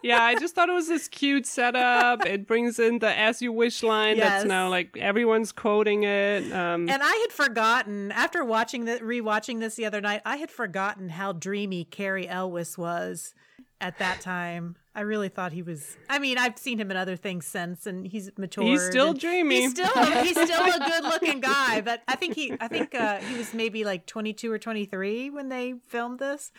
[0.02, 2.26] yeah, I just thought it was this cute setup.
[2.26, 4.18] It brings in the "as you wish" line.
[4.18, 6.52] That's now like everyone's quoting it.
[6.52, 10.22] Um, And I had forgotten after watching the rewatching this the other night.
[10.26, 13.34] I had forgotten how dreamy Cary Elwes was
[13.82, 14.76] at that time.
[14.96, 15.98] I really thought he was.
[16.08, 18.68] I mean, I've seen him in other things since, and he's matured.
[18.68, 19.62] He's still dreamy.
[19.62, 19.88] He's still
[20.24, 21.82] he's still a good looking guy.
[21.82, 24.86] But I think he I think uh, he was maybe like twenty two or twenty
[24.86, 26.52] three when they filmed this.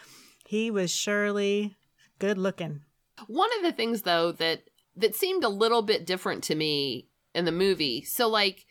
[0.47, 1.77] He was surely
[2.19, 2.83] good looking.
[3.27, 4.65] One of the things though that
[4.97, 8.03] that seemed a little bit different to me in the movie.
[8.03, 8.67] So like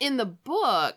[0.00, 0.96] in the book,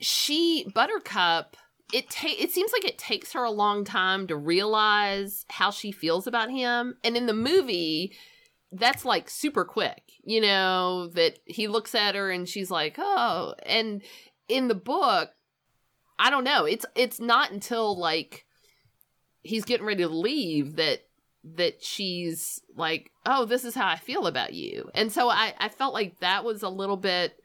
[0.00, 1.56] she Buttercup
[1.92, 5.92] it ta- it seems like it takes her a long time to realize how she
[5.92, 8.12] feels about him and in the movie
[8.72, 13.54] that's like super quick you know that he looks at her and she's like oh
[13.64, 14.02] and
[14.48, 15.30] in the book
[16.18, 18.43] i don't know it's it's not until like
[19.44, 21.00] he's getting ready to leave that
[21.56, 25.68] that she's like oh this is how i feel about you and so i i
[25.68, 27.38] felt like that was a little bit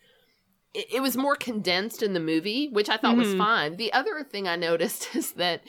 [0.73, 3.37] it, it was more condensed in the movie which i thought was Mhm.
[3.37, 5.61] fine the other thing i noticed is that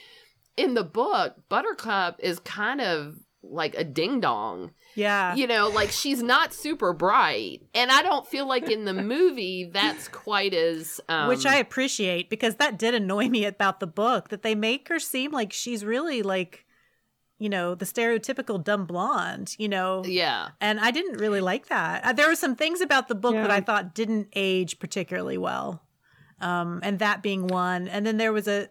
[0.57, 5.35] in the book buttercup is kind of like a ding dong Yeah.
[5.35, 9.65] you know like she's not super bright and i don't feel like in the movie
[9.73, 14.29] that's quite as um, Which I appreciate because that did annoy me about the book
[14.29, 16.67] that they make her seem like she's really like,
[17.39, 20.03] you know, the stereotypical dumb blonde, you know.
[20.05, 22.05] yeah And I didn't really like that.
[22.05, 25.83] Uh, There were some things about the book that I thought didn't age particularly well.
[26.41, 27.89] Um, and that being one.
[27.89, 28.69] And then there was a,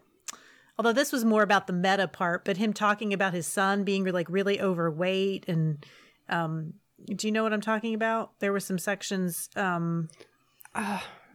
[0.80, 4.02] although this was more about the meta part, but him talking about his son being
[4.06, 5.44] like really overweight.
[5.46, 5.84] And
[6.30, 6.72] um,
[7.04, 8.32] do you know what I'm talking about?
[8.38, 10.08] There were some sections, um,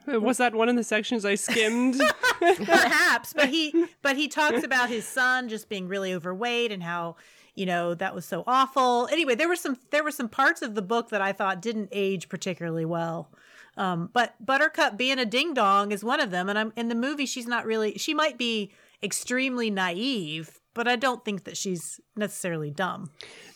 [0.08, 2.01] Was that one of the sections I skimmed?
[2.39, 7.15] perhaps, but he, but he talks about his son just being really overweight and how,
[7.53, 9.08] you know, that was so awful.
[9.12, 11.89] Anyway, there were some, there were some parts of the book that I thought didn't
[11.91, 13.29] age particularly well.
[13.77, 16.49] Um, but Buttercup being a ding dong is one of them.
[16.49, 18.71] And I'm in the movie, she's not really, she might be
[19.03, 23.12] extremely naive, but I don't think that she's necessarily dumb.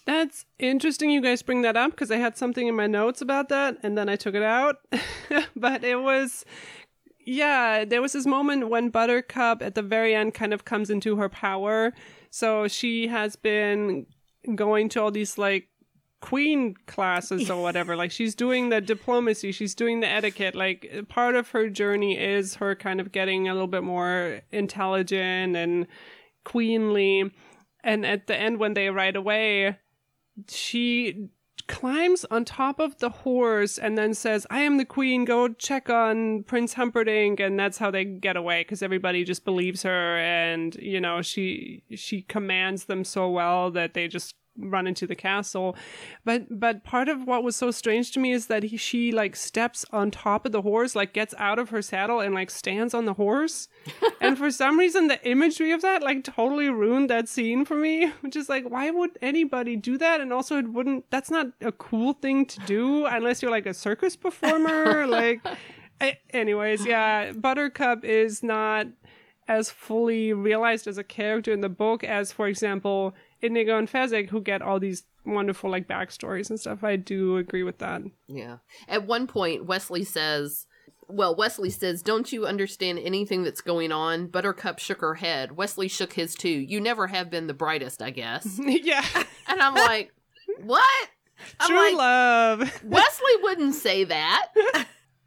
[0.05, 3.49] That's interesting you guys bring that up because I had something in my notes about
[3.49, 4.77] that and then I took it out.
[5.55, 6.45] but it was,
[7.25, 11.17] yeah, there was this moment when Buttercup at the very end kind of comes into
[11.17, 11.93] her power.
[12.31, 14.07] So she has been
[14.55, 15.67] going to all these like
[16.21, 17.95] queen classes or whatever.
[17.95, 20.55] Like she's doing the diplomacy, she's doing the etiquette.
[20.55, 25.55] Like part of her journey is her kind of getting a little bit more intelligent
[25.55, 25.87] and
[26.43, 27.31] queenly.
[27.83, 29.77] And at the end, when they ride away,
[30.47, 31.29] she
[31.67, 35.89] climbs on top of the horse and then says, I am the queen, go check
[35.89, 37.39] on Prince Humperdinck.
[37.39, 40.17] And that's how they get away because everybody just believes her.
[40.17, 45.15] And, you know, she, she commands them so well that they just run into the
[45.15, 45.75] castle.
[46.25, 49.35] But, but part of what was so strange to me is that he, she like
[49.35, 52.93] steps on top of the horse, like gets out of her saddle and like stands
[52.93, 53.67] on the horse.
[54.21, 58.07] and for some reason, the imagery of that like totally ruined that scene for me,
[58.21, 60.21] which is like, why would anybody do that?
[60.21, 63.73] And also, it wouldn't, that's not a cool thing to do unless you're like a
[63.73, 65.07] circus performer.
[65.07, 65.41] like,
[66.01, 68.87] I, anyways, yeah, Buttercup is not
[69.49, 74.29] as fully realized as a character in the book as, for example, Inigo and Fezzik,
[74.29, 76.83] who get all these wonderful like backstories and stuff.
[76.83, 78.01] I do agree with that.
[78.27, 78.57] Yeah.
[78.87, 80.65] At one point, Westley says,
[81.09, 84.27] well, Westley says, Don't you understand anything that's going on?
[84.27, 85.57] Buttercup shook her head.
[85.57, 86.49] Westley shook his too.
[86.49, 88.59] You never have been the brightest, I guess.
[88.63, 89.03] yeah,
[89.47, 90.13] And I'm like,
[90.61, 91.09] What?
[91.59, 92.59] I'm true like, love.
[92.83, 94.47] Westley wouldn't say that.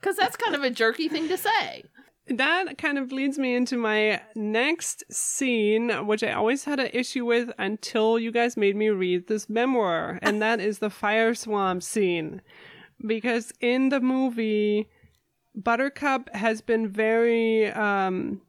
[0.00, 1.84] Because that's kind of a jerky thing to say.
[2.28, 7.24] That kind of leads me into my next scene, which I always had an issue
[7.24, 11.82] with until you guys made me read this memoir, and that is the fire swamp
[11.82, 12.40] scene.
[13.04, 14.88] Because in the movie,
[15.54, 18.40] Buttercup has been very, um,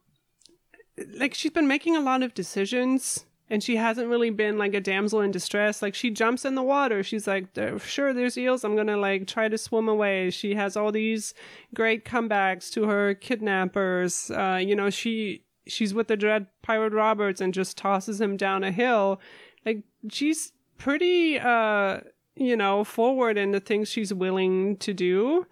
[1.18, 3.26] like, she's been making a lot of decisions.
[3.54, 5.80] And she hasn't really been like a damsel in distress.
[5.80, 7.04] Like she jumps in the water.
[7.04, 7.46] She's like,
[7.78, 8.64] sure, there's eels.
[8.64, 10.30] I'm gonna like try to swim away.
[10.30, 11.34] She has all these
[11.72, 14.28] great comebacks to her kidnappers.
[14.32, 18.64] Uh, you know, she she's with the dread pirate Roberts and just tosses him down
[18.64, 19.20] a hill.
[19.64, 22.00] Like she's pretty uh
[22.34, 25.46] you know, forward in the things she's willing to do.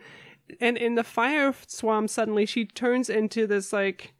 [0.60, 4.12] And in the fire swamp suddenly she turns into this like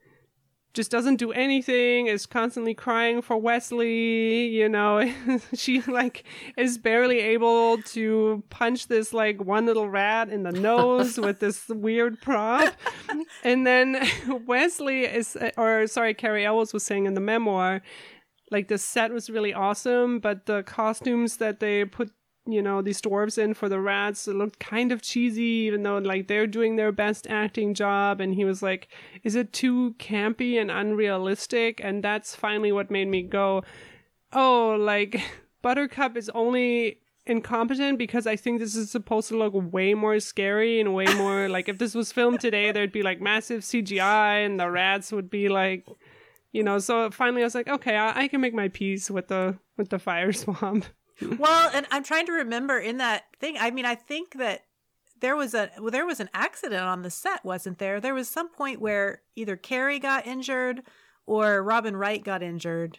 [0.75, 5.13] just doesn't do anything, is constantly crying for Westley, you know.
[5.55, 6.25] she like
[6.57, 11.69] is barely able to punch this like one little rat in the nose with this
[11.69, 12.75] weird prop.
[13.45, 14.09] And then
[14.47, 17.83] Westley is or sorry, Cary Elwes was saying in the memoir,
[18.51, 22.11] like the set was really awesome, but the costumes that they put
[22.47, 24.27] you know these dwarves in for the rats.
[24.27, 28.21] It looked kind of cheesy even though like they're doing their best acting job.
[28.21, 28.89] And he was like
[29.23, 31.81] is it too campy and unrealistic?
[31.83, 33.63] And that's finally what made me go
[34.33, 35.21] oh like
[35.63, 40.81] buttercup is only incompetent because i think this is supposed to look way more scary
[40.81, 44.59] and way more like if this was filmed today there'd be like massive cgi and
[44.59, 45.87] the rats would be like
[46.53, 49.29] You know, so finally I was like, okay, I, I can make my peace with
[49.29, 50.85] the with the fire swamp.
[51.39, 53.57] Well, and I'm trying to remember in that thing.
[53.59, 54.63] I mean, I think that
[55.21, 58.01] there was a well, there was an accident on the set, wasn't there?
[58.01, 60.83] There was some point where either Cary got injured
[61.27, 62.99] or Robin Wright got injured.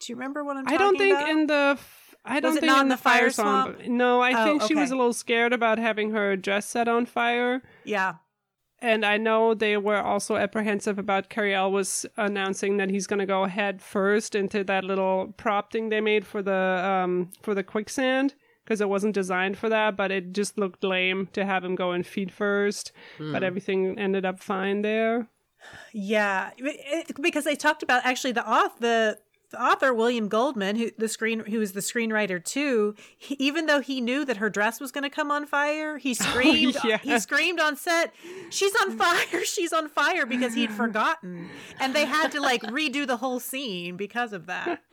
[0.00, 1.28] Do you remember what I'm talking I don't think about?
[1.30, 1.78] in the
[2.24, 3.76] I don't think not in the, the fire fire swamp.
[3.76, 3.88] swamp?
[3.90, 7.06] No, I Oh, think she was a little scared about having her dress set on
[7.06, 7.62] fire.
[7.84, 8.14] yeah.
[8.80, 13.26] And I know they were also apprehensive about Cary was announcing that he's going to
[13.26, 17.64] go head first into that little prop thing they made for the um for the
[17.64, 21.74] quicksand because it wasn't designed for that, but it just looked lame to have him
[21.74, 22.92] go in feet first.
[23.18, 25.26] But everything ended up fine there.
[25.92, 29.18] Yeah, it- it- because they talked about actually the author, the,
[29.50, 32.94] the author William Goldman, who the screen who was the screenwriter too.
[33.16, 36.10] He, even though he knew that her dress was going to come on fire, he
[36.20, 36.76] oh, screamed.
[36.84, 36.98] yeah.
[36.98, 38.12] He screamed on set,
[38.50, 39.44] "She's on fire!
[39.44, 41.48] She's on fire!" Because he'd forgotten,
[41.80, 44.80] and they had to like redo the whole scene because of that.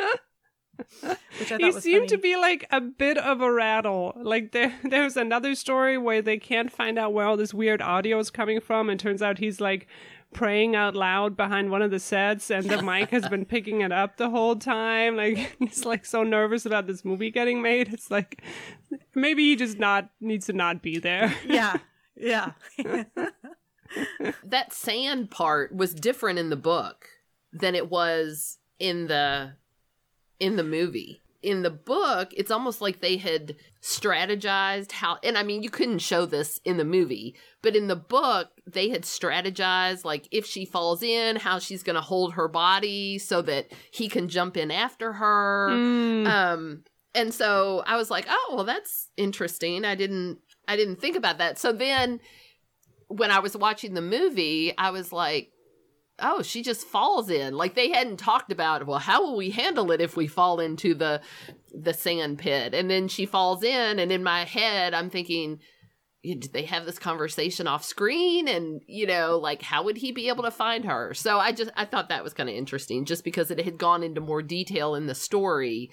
[1.39, 4.13] Which I he was seemed to be like a bit of a rattle.
[4.21, 8.19] Like there, there's another story where they can't find out where all this weird audio
[8.19, 9.87] is coming from, and turns out he's like
[10.35, 13.91] praying out loud behind one of the sets, and the mic has been picking it
[13.91, 15.15] up the whole time.
[15.25, 17.93] Like he's like so nervous about this movie getting made.
[17.93, 18.43] It's like
[19.15, 21.33] maybe he just not needs to not be there.
[21.47, 21.77] Yeah,
[22.17, 22.51] yeah.
[24.43, 27.07] that sand part was different in the book
[27.53, 29.53] than it was in the
[30.39, 35.43] in the movie in the book it's almost like they had strategized how and i
[35.43, 40.03] mean you couldn't show this in the movie but in the book they had strategized
[40.03, 44.09] like if she falls in how she's going to hold her body so that he
[44.09, 45.69] can jump in after her.
[45.71, 46.27] Mm.
[46.27, 46.83] um
[47.13, 49.85] and so i was like oh well that's interesting.
[49.85, 51.59] I didn't i didn't think about that.
[51.59, 52.19] So then
[53.07, 55.51] when I was watching the movie, I was like,
[56.19, 57.55] oh, she just falls in.
[57.55, 60.93] Like they hadn't talked about, well, how will we handle it if we fall into
[60.93, 61.21] the
[61.73, 62.73] the sand pit?
[62.73, 65.59] And then she falls in, and in my head, I'm thinking,
[66.23, 68.47] did they have this conversation off screen?
[68.47, 71.13] And you know, like how would he be able to find her?
[71.13, 74.03] So I just I thought that was kind of interesting, just because it had gone
[74.03, 75.91] into more detail in the story.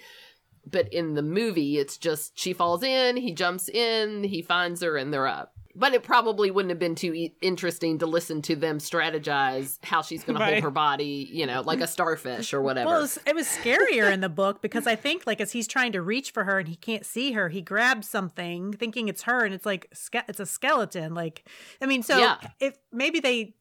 [0.64, 4.96] But in the movie, it's just she falls in, he jumps in, he finds her,
[4.96, 5.51] and they're up.
[5.74, 10.02] But it probably wouldn't have been too e- interesting to listen to them strategize how
[10.02, 12.88] she's going to hold her body, you know, like a starfish or whatever.
[12.90, 15.66] Well, it was, it was scarier in the book because I think, like, as he's
[15.66, 19.22] trying to reach for her and he can't see her, he grabs something thinking it's
[19.22, 21.14] her, and it's like ske- it's a skeleton.
[21.14, 21.48] Like,
[21.80, 22.36] I mean, so Yeah.
[22.60, 23.54] if maybe they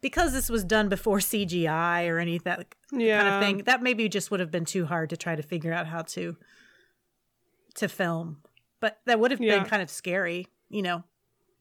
[0.00, 4.30] because this was done before CGI or any that kind of thing, that maybe just
[4.30, 6.36] would have been too hard to try to figure out how to
[7.74, 8.38] to film.
[8.80, 9.58] But that would have Yeah.
[9.58, 11.04] been kind of scary, you know.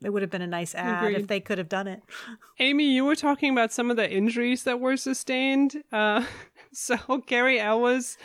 [0.03, 1.21] It would have been a nice ad Agreed.
[1.21, 2.01] if they could have done it.
[2.59, 5.83] Amy, you were talking about some of the injuries that were sustained.
[5.91, 6.23] Uh,
[6.71, 8.17] so Cary Elwes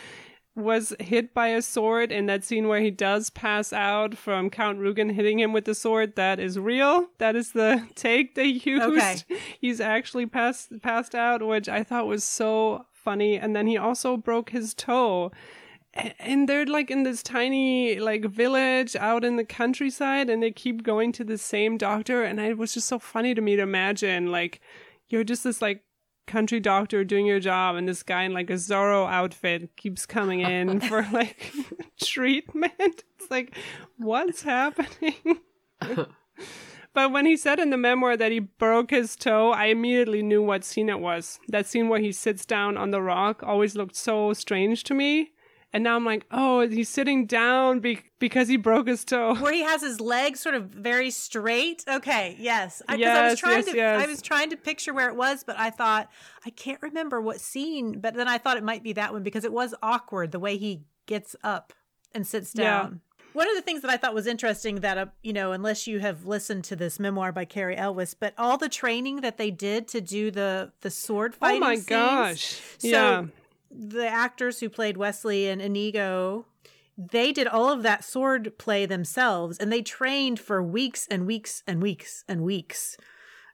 [0.55, 4.79] was hit by a sword in that scene where he does pass out from Count
[4.79, 6.15] Rugen hitting him with the sword.
[6.15, 7.07] That is real.
[7.17, 8.83] That is the take they used.
[8.83, 9.17] Okay.
[9.59, 13.37] He's actually passed passed out, which I thought was so funny.
[13.37, 15.31] And then he also broke his toe.
[15.95, 20.83] And they're like in this tiny like village out in the countryside and they keep
[20.83, 24.29] going to the same doctor and it was just so funny to me to imagine
[24.29, 24.59] like
[25.07, 25.85] you're just this like
[26.27, 30.41] country doctor doing your job and this guy in like a Zorro outfit keeps coming
[30.41, 31.53] in for like
[32.03, 32.73] treatment.
[32.77, 33.55] It's like
[33.97, 35.39] what's happening?
[36.95, 40.41] But when he said in the memoir that he broke his toe, I immediately knew
[40.41, 41.41] what scene it was.
[41.49, 45.33] That scene where he sits down on the rock always looked so strange to me.
[45.75, 49.35] And now I'm like, oh, he's sitting down be- because he broke his toe.
[49.35, 51.83] where he has his legs sort of very straight.
[51.85, 52.81] Okay, yes.
[52.87, 54.03] I, 'cause I was trying yes, to yes.
[54.03, 56.09] I was trying to picture where it was, but I thought
[56.45, 59.43] I can't remember what scene, but then I thought it might be that one because
[59.43, 61.73] it was awkward the way he gets up
[62.13, 62.63] and sits Yeah.
[62.83, 63.01] down.
[63.33, 65.99] One of the things that I thought was interesting that uh, you know, unless you
[65.99, 69.89] have listened to this memoir by Cary Elwes, but all the training that they did
[69.89, 71.57] to do the the sword fight.
[71.57, 72.61] Oh my scenes, gosh.
[72.77, 73.25] so yeah.
[73.77, 76.45] The actors who played Westley and Inigo,
[76.97, 81.61] they did all of that sword play themselves, and they trained for weeks and weeks
[81.67, 82.97] and weeks and weeks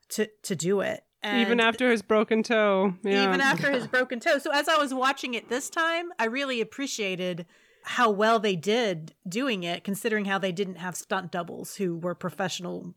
[0.10, 1.04] to to do it.
[1.24, 2.96] And Even after his broken toe.
[3.04, 3.28] Yeah.
[3.28, 4.40] even after his broken toe.
[4.40, 7.46] So as I was watching it this time, I really appreciated
[7.84, 12.16] how well they did doing it, considering how they didn't have stunt doubles who were
[12.16, 12.96] professional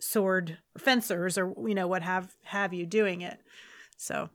[0.00, 3.40] sword fencers or you know what have have you doing it.
[3.96, 4.28] So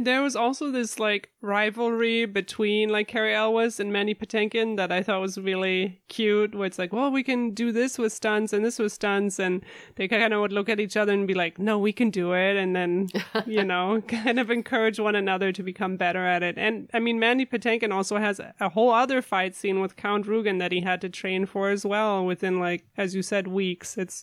[0.00, 5.02] There was also this like rivalry between like Cary Elwes and Mandy Patinkin that I
[5.02, 6.54] thought was really cute.
[6.54, 9.64] Where it's like, well, we can do this with stunts and this with stunts, and
[9.96, 12.34] they kind of would look at each other and be like, no, we can do
[12.34, 13.08] it, and then
[13.46, 16.58] you know, kind of encourage one another to become better at it.
[16.58, 20.26] And I mean, Mandy Patinkin also has a- a whole other fight scene with Count
[20.26, 23.96] Rugen that he had to train for as well within like, as you said, weeks.
[23.96, 24.22] It's,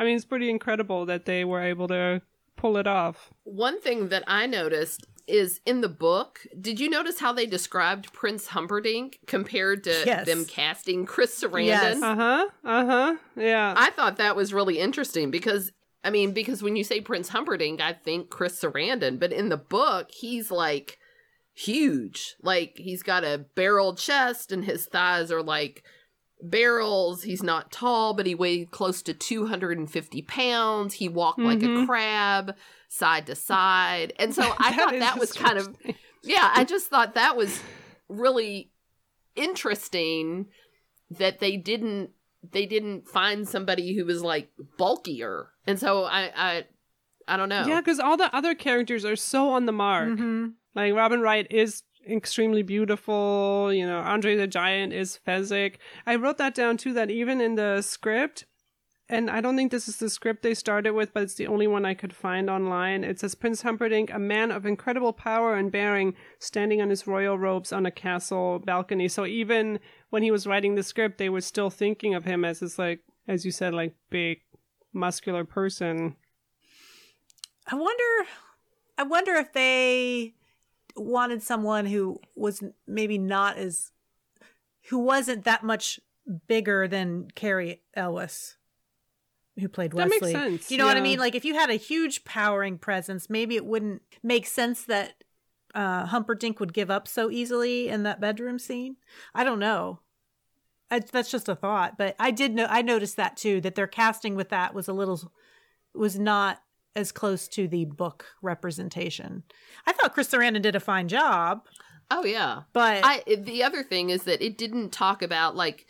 [0.00, 2.22] I mean, it's pretty incredible that they were able to
[2.58, 3.30] pull it off.
[3.44, 8.12] One thing that I noticed is in the book, did you notice how they described
[8.12, 10.26] Prince Humperdinck compared to Yes.
[10.26, 11.66] them casting Chris Sarandon?
[11.66, 12.02] Yes.
[12.02, 12.48] Uh huh.
[12.64, 13.16] Uh huh.
[13.36, 13.74] Yeah.
[13.76, 15.72] I thought that was really interesting because
[16.04, 19.56] I mean, because when you say Prince Humperdinck, I think Chris Sarandon, but in the
[19.56, 20.96] book, he's like
[21.54, 22.36] huge.
[22.42, 25.82] Like he's got a barrel chest and his thighs are like
[26.40, 27.22] barrels.
[27.24, 30.94] He's not tall, but he weighed close to 250 pounds.
[30.94, 31.86] He walked like a Mhm.
[31.86, 32.54] crab
[32.88, 34.12] side to side.
[34.18, 35.76] And so I thought that was kind of
[36.22, 37.60] yeah, I just thought that was
[38.08, 38.70] really
[39.34, 40.46] interesting
[41.10, 42.10] that they didn't
[42.52, 45.48] they didn't find somebody who was like bulkier.
[45.66, 46.64] And so I I
[47.26, 47.66] I don't know.
[47.66, 50.08] Yeah, because all the other characters are so on the mark.
[50.10, 50.54] Mhm.
[50.74, 53.72] Like Robin Wright is extremely beautiful.
[53.72, 55.76] You know, Andre the Giant is Fezzik.
[56.06, 56.92] I wrote that down too.
[56.92, 58.44] That even in the script,
[59.08, 61.66] and I don't think this is the script they started with, but it's the only
[61.66, 63.04] one I could find online.
[63.04, 67.38] It says Prince Humperdinck, a man of incredible power and bearing, standing on his royal
[67.38, 69.08] robes on a castle balcony.
[69.08, 69.80] So even
[70.10, 73.00] when he was writing the script, they were still thinking of him as this like,
[73.26, 74.40] as you said, like big,
[74.92, 76.16] muscular person.
[77.66, 78.28] I wonder
[78.98, 80.34] I wonder if they
[80.98, 83.92] wanted someone who was maybe not as
[84.88, 86.00] who wasn't that much
[86.46, 88.56] bigger than Cary Elwes,
[89.58, 90.32] who played Westley.
[90.32, 91.18] That makes sense, you know what I mean?
[91.18, 95.22] Like if you had a huge powering presence, maybe it wouldn't make sense that
[95.74, 98.96] uh, Humperdinck would give up so easily in that bedroom scene.
[99.34, 100.00] I don't know.
[100.90, 103.86] I, that's just a thought, but I did know I noticed that too that their
[103.86, 105.32] casting with that was a little
[105.94, 106.62] was not
[106.98, 109.42] as close to the book representation.
[109.86, 111.62] I thought Chris Sarandon did a fine job,
[112.10, 112.62] Oh yeah.
[112.72, 115.86] but I the other thing is that it didn't talk about like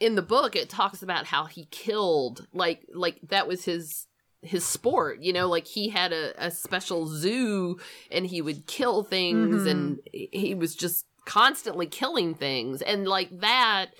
[0.00, 4.06] in the book it talks about how he killed like like that was his
[4.42, 7.78] his sport you know like he had a, a special zoo
[8.10, 9.70] and he would kill things Mhm.
[9.70, 13.90] and he was just constantly killing things and like that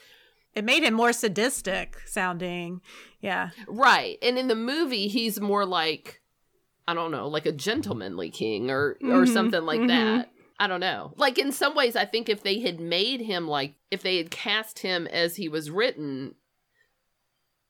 [0.54, 2.80] it made him more sadistic sounding.
[3.20, 3.50] Yeah.
[3.68, 6.19] right and in the movie he's more like
[6.90, 9.88] i don't know like a gentlemanly king or or Mhm, something like mhm.
[9.88, 10.30] that.
[10.62, 11.14] I don't know.
[11.16, 14.30] Like in some ways i think if they had made him like if they had
[14.30, 16.34] cast him as he was written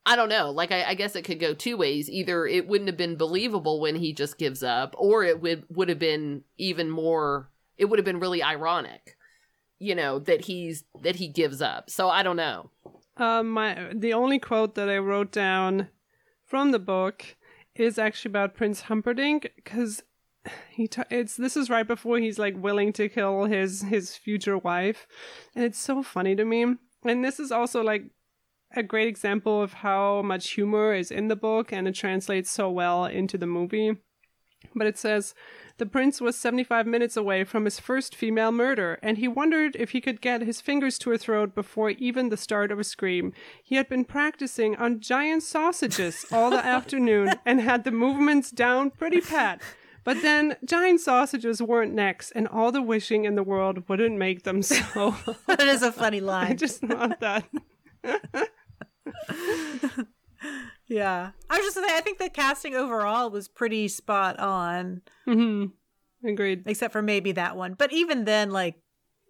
[0.05, 0.49] i don't know.
[0.51, 2.09] Like i, I guess it could go two ways.
[2.09, 5.89] Either it wouldn't have been believable when he just gives up or it would would
[5.89, 9.15] have been even more it would have been really ironic
[9.79, 11.89] you know that he's that he gives up.
[11.89, 12.71] So i don't know.
[13.17, 15.87] Um, my the only quote that I wrote down
[16.45, 17.35] from the book
[17.75, 20.03] is actually about Prince Humperdinck because
[20.69, 24.57] he t- it's this is right before he's like willing to kill his his future
[24.57, 25.07] wife,
[25.55, 26.65] and it's so funny to me.
[27.03, 28.03] And this is also like
[28.75, 32.69] a great example of how much humor is in the book, and it translates so
[32.69, 33.97] well into the movie.
[34.75, 35.33] But it says,
[35.77, 39.91] the prince was 75 minutes away from his first female murder, and he wondered if
[39.91, 43.33] he could get his fingers to her throat before even the start of a scream.
[43.63, 48.91] He had been practicing on giant sausages all the afternoon and had the movements down
[48.91, 49.61] pretty pat.
[50.03, 54.43] But then giant sausages weren't next, and all the wishing in the world wouldn't make
[54.43, 55.15] them so.
[55.47, 56.51] that is a funny line.
[56.51, 57.45] I just love that.
[60.91, 61.31] Yeah.
[61.49, 65.65] I was just saying, I think the casting overall was pretty spot on, hmm
[66.23, 66.63] Agreed.
[66.67, 67.73] except for maybe that one.
[67.73, 68.75] But even then, like,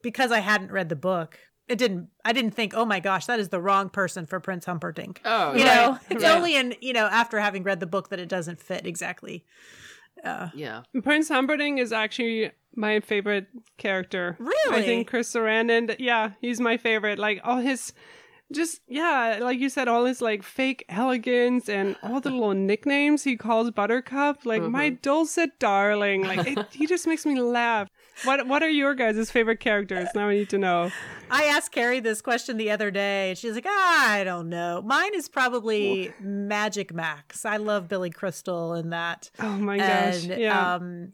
[0.04, 1.38] because I hadn't read the book,
[1.68, 4.66] it didn't, I didn't think, oh my gosh, that is the wrong person for Prince
[4.66, 5.22] Humperdinck.
[5.24, 5.76] oh you yeah.
[5.76, 6.36] know, it's Right.
[6.36, 9.46] only in, you know, after having read the book that it doesn't fit exactly.
[10.24, 13.48] yeah Prince Humperdinck is actually my favorite
[13.78, 14.36] character.
[14.40, 14.76] Really?
[14.78, 17.20] I think Chris Sarandon, yeah, he's my favorite.
[17.20, 17.94] Like all his
[18.52, 23.24] just yeah, like you said, all his like fake elegance and all the little nicknames
[23.24, 26.24] he calls Buttercup, like my dulcet darling.
[26.24, 27.88] Like it, he just makes me laugh.
[28.24, 30.10] What what are your guys' favorite characters?
[30.14, 30.92] Now I need to know.
[31.30, 34.82] I asked Carrie this question the other day, and she's like, ah, I don't know.
[34.82, 37.46] Mine is probably Magic Max.
[37.46, 39.32] I love Billy Crystal and that.
[39.40, 40.26] Oh my gosh.
[40.26, 40.76] and yeah.
[40.76, 41.14] um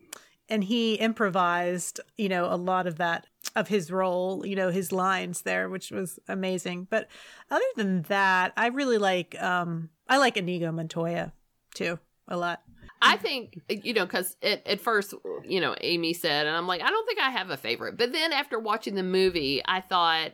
[0.50, 3.28] and he improvised you know a lot of that
[3.60, 7.08] of his role you know his lines there which was amazing but
[7.52, 11.32] other than that i really like um i like inigo montoya
[11.74, 11.98] too
[12.28, 12.62] a lot
[13.00, 15.14] I think you know because at, at first
[15.46, 17.96] you know Amy said, and I'm like, I don't think I have a favorite.
[17.96, 20.32] But then after watching the movie, I thought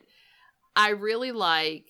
[0.74, 1.88] I really like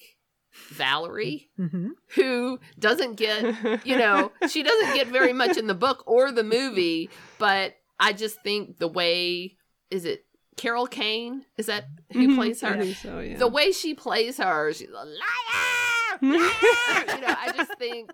[0.72, 1.90] Valerie, Mm-hmm.
[2.16, 6.44] who doesn't get you know she doesn't get very much in the book or the
[6.44, 9.58] movie, but I just think the way
[9.92, 10.26] is it
[10.58, 12.78] Carol Kane is that who Mhm, plays I her?
[12.84, 13.38] think so, yeah.
[13.38, 17.06] The way she plays her, she's a liar, liar.
[17.16, 18.12] you know, I just think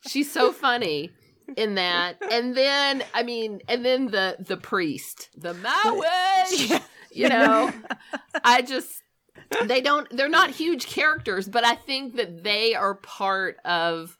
[0.00, 1.10] she's so funny
[1.56, 2.16] in that.
[2.30, 6.72] And then, I mean, and then the the priest, the Maui,
[7.10, 7.72] you know,
[8.44, 9.02] I just
[9.62, 14.16] they don't they're not huge characters, but I think that they are part of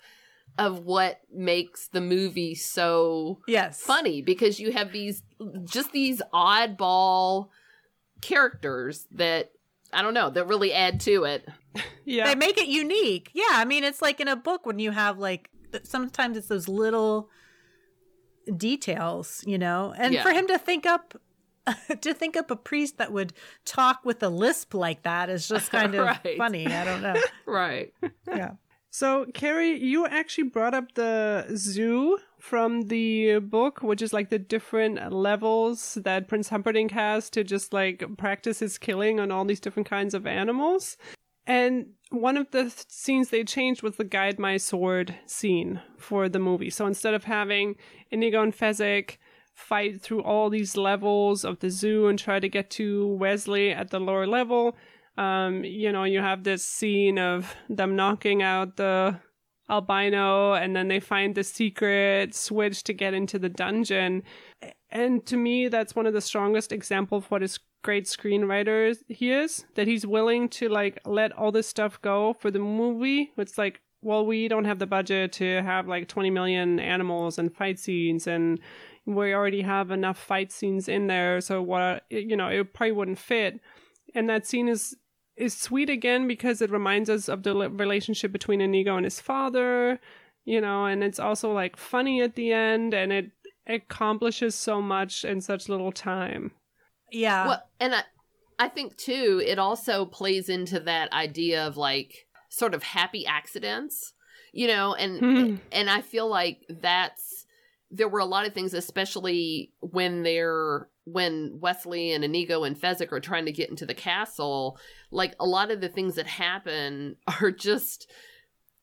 [0.56, 3.80] of what makes the movie so Yes.
[3.80, 5.22] funny because you have these
[5.64, 7.48] just these oddball
[8.20, 9.52] characters that
[9.92, 11.48] I don't know that really add to it.
[12.04, 12.24] yeah.
[12.26, 13.30] They make it unique.
[13.34, 15.50] Yeah, I mean, it's like in a book when you have like
[15.84, 17.30] sometimes it's those little
[18.56, 19.94] details, you know.
[19.96, 20.22] And Yeah.
[20.22, 21.14] for him to think up
[22.00, 23.34] to think up a priest that would
[23.66, 26.36] talk with a lisp like that is just kind of Right.
[26.38, 26.66] funny.
[26.66, 27.16] I don't know.
[27.46, 27.92] Right.
[28.26, 28.52] Yeah.
[28.90, 34.38] So, Carrie, you actually brought up the zoo from the book, which is like the
[34.38, 39.60] different levels that Prince Humperdinck has to just like practice his killing on all these
[39.60, 40.96] different kinds of animals.
[41.46, 46.28] And one of the th- scenes they changed was the guide my sword scene for
[46.28, 46.70] the movie.
[46.70, 47.76] So instead of having
[48.10, 49.16] Inigo and Fezzik
[49.54, 53.90] fight through all these levels of the zoo and try to get to Westley at
[53.90, 54.76] the lower level,
[55.18, 59.18] um, you know, you have this scene of them knocking out the
[59.68, 64.22] albino and then they find the secret switch to get into the dungeon.
[64.90, 69.32] And to me, that's one of the strongest examples of what a great screenwriter he
[69.32, 73.32] is, that he's willing to like let all this stuff go for the movie.
[73.36, 77.52] It's like, well, we don't have the budget to have like 20 million animals and
[77.52, 78.60] fight scenes and
[79.04, 81.40] we already have enough fight scenes in there.
[81.40, 83.58] So what, you know, it probably wouldn't fit.
[84.14, 84.96] And that scene is
[85.38, 89.98] is sweet again because it reminds us of the relationship between Inigo and his father,
[90.44, 93.30] you know, and it's also like funny at the end and it
[93.66, 96.52] accomplishes so much in such little time.
[97.12, 97.46] Yeah.
[97.46, 98.02] well, and I,
[98.58, 104.14] I think too, it also plays into that idea of like sort of happy accidents,
[104.52, 105.56] you know, and Hmm.
[105.70, 107.46] and I feel like that's
[107.90, 113.12] there were a lot of things, especially when they're when Westley and Inigo and Fezzik
[113.12, 114.78] are trying to get into the castle.
[115.10, 118.10] Like a lot of the things that happen are just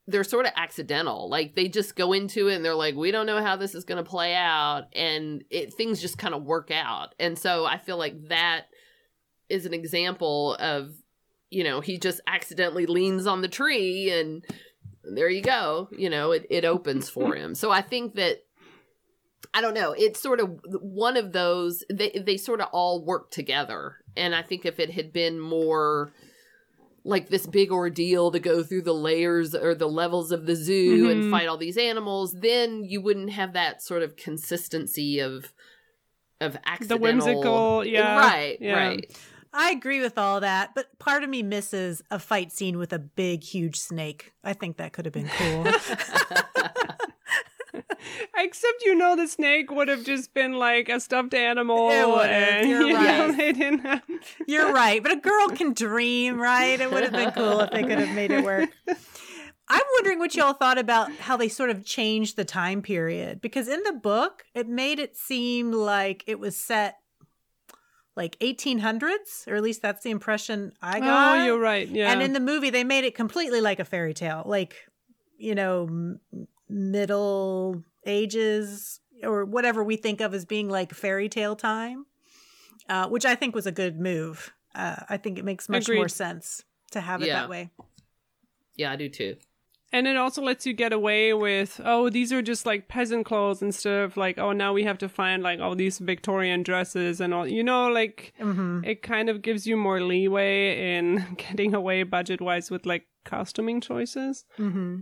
[0.08, 1.30] they're sort of accidental.
[1.30, 3.86] Like they just go into it and they're like, we don't know how this is
[3.86, 7.16] going to play out, and it things just kind of work out.
[7.20, 8.66] And so I feel like that
[9.50, 10.92] is an example of
[11.50, 14.44] you know he just accidentally leans on the tree and
[15.04, 18.45] there you go you know it, it opens for him so i think that
[19.56, 23.32] i don't know it's sort of one of those they, they sort of all work
[23.32, 26.12] together and i think if it had been more
[27.04, 31.06] like this big ordeal to go through the layers or the levels of the zoo
[31.08, 31.12] Mhm.
[31.12, 35.54] and fight all these animals then you wouldn't have that sort of consistency of
[36.42, 38.74] of accidental whimsical- yeah, right yeah.
[38.74, 39.18] right
[39.58, 43.00] I agree with all that, but part of me misses a fight scene with a
[43.00, 44.34] big, huge snake.
[44.44, 45.64] I think that could have been cool.
[48.38, 51.90] Except you know the snake would have just been like a stuffed animal.
[51.90, 54.02] And, you're you right.
[54.48, 56.80] You're right, but a girl can dream, right?
[56.80, 58.70] It would have been cool if they could have made it work.
[59.68, 63.68] I'm wondering what y'all thought about how they sort of changed the time period because
[63.68, 66.98] in the book it made it seem like it was set
[68.16, 71.40] like 1800s, or at least that's the impression I got.
[71.40, 71.88] Oh, you're right.
[71.88, 72.12] Yeah.
[72.12, 74.76] And in the movie, they made it completely like a fairy tale, like
[75.38, 76.18] you know,
[76.70, 82.06] middle ages or whatever we think of as being like fairy tale time,
[82.90, 84.54] uh, which I think was a good move.
[84.74, 87.42] Uh, I think it makes much more sense to have it Yeah.
[87.42, 87.70] that way.
[88.76, 89.36] yeah i do too
[89.94, 93.62] And it also lets you get away with, oh, these are just like peasant clothes
[93.62, 97.34] instead of like, oh, now we have to find like all these Victorian dresses and
[97.34, 97.48] all.
[97.48, 102.42] You know, like hmm it kind of gives you more leeway in getting away budget
[102.42, 104.44] wise with like costuming choices.
[104.58, 105.02] hmm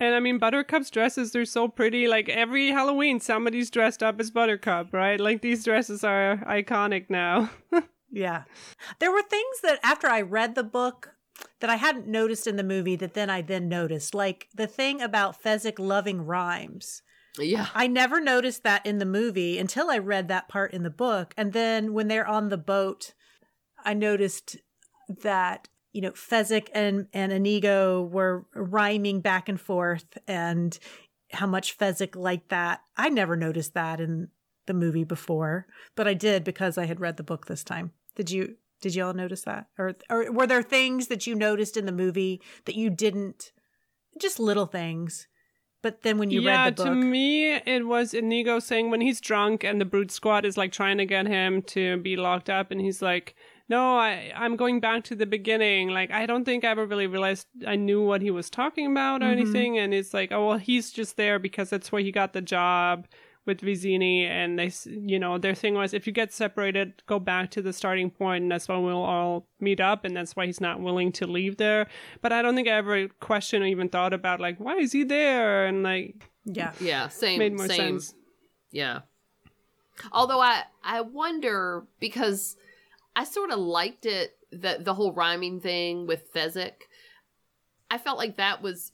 [0.00, 2.06] And I mean, Buttercup's dresses, they're so pretty.
[2.06, 5.18] Like every Halloween, somebody's dressed up as Buttercup, right?
[5.20, 7.50] Like these dresses are iconic now.
[8.10, 8.44] Yeah.
[9.00, 11.10] There were things that after I read the book
[11.60, 15.02] that I hadn't noticed in the movie that then I then noticed, like the thing
[15.02, 17.02] about Fezzik loving rhymes.
[17.38, 20.90] yeah I never noticed that in the movie until I read that part in the
[20.90, 21.34] book.
[21.36, 23.12] And then when they're on the boat,
[23.84, 24.56] I noticed
[25.08, 25.68] that,
[25.98, 30.16] you know, Fezzik and, and Inigo were rhyming back and forth.
[30.28, 30.78] And
[31.32, 32.82] how much Fezzik liked that.
[32.96, 34.28] I never noticed that in
[34.66, 37.90] the movie before, but I did because I had read the book this time.
[38.14, 39.66] Did you did you all notice that?
[39.76, 43.50] Or or were there things that you noticed in the movie that you didn't
[44.20, 45.26] just little things?
[45.82, 49.00] But then when you yeah, read the book, to me, it was Inigo saying when
[49.00, 52.48] he's drunk and the brute squad is like trying to get him to be locked
[52.48, 53.34] up, and he's like,
[53.68, 55.88] "No, I I'm going back to the beginning.
[55.90, 59.22] Like I don't think I ever really realized I knew what he was talking about
[59.22, 59.32] or Mhm.
[59.32, 62.42] anything." And it's like, "Oh well, he's just there because that's where he got the
[62.42, 63.06] job."
[63.46, 67.50] With Vizzini, and they, you know, their thing was if you get separated, go back
[67.52, 70.60] to the starting point, and that's when we'll all meet up, and that's why he's
[70.60, 71.86] not willing to leave there.
[72.20, 75.02] But I don't think I ever questioned or even thought about like why is he
[75.02, 77.38] there, and like yeah, Yeah, same.
[77.38, 77.98] made more same.
[78.00, 78.14] sense.
[78.70, 79.00] Yeah.
[80.12, 82.54] Although I I wonder because
[83.18, 86.86] I sort of liked it that the whole rhyming thing with Fezzik.
[87.90, 88.92] I felt like that was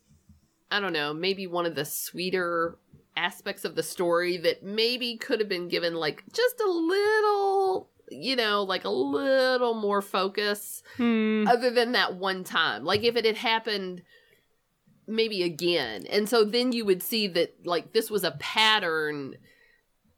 [0.70, 2.78] I don't know, maybe one of the sweeter
[3.18, 8.34] aspects of the story that maybe could have been given like just a little, you
[8.34, 11.46] know, like a little more focus Hmm.
[11.46, 12.82] other than that one time.
[12.82, 14.02] Like if it had happened
[15.06, 16.06] maybe again.
[16.06, 19.36] And so then you would see that like this was a pattern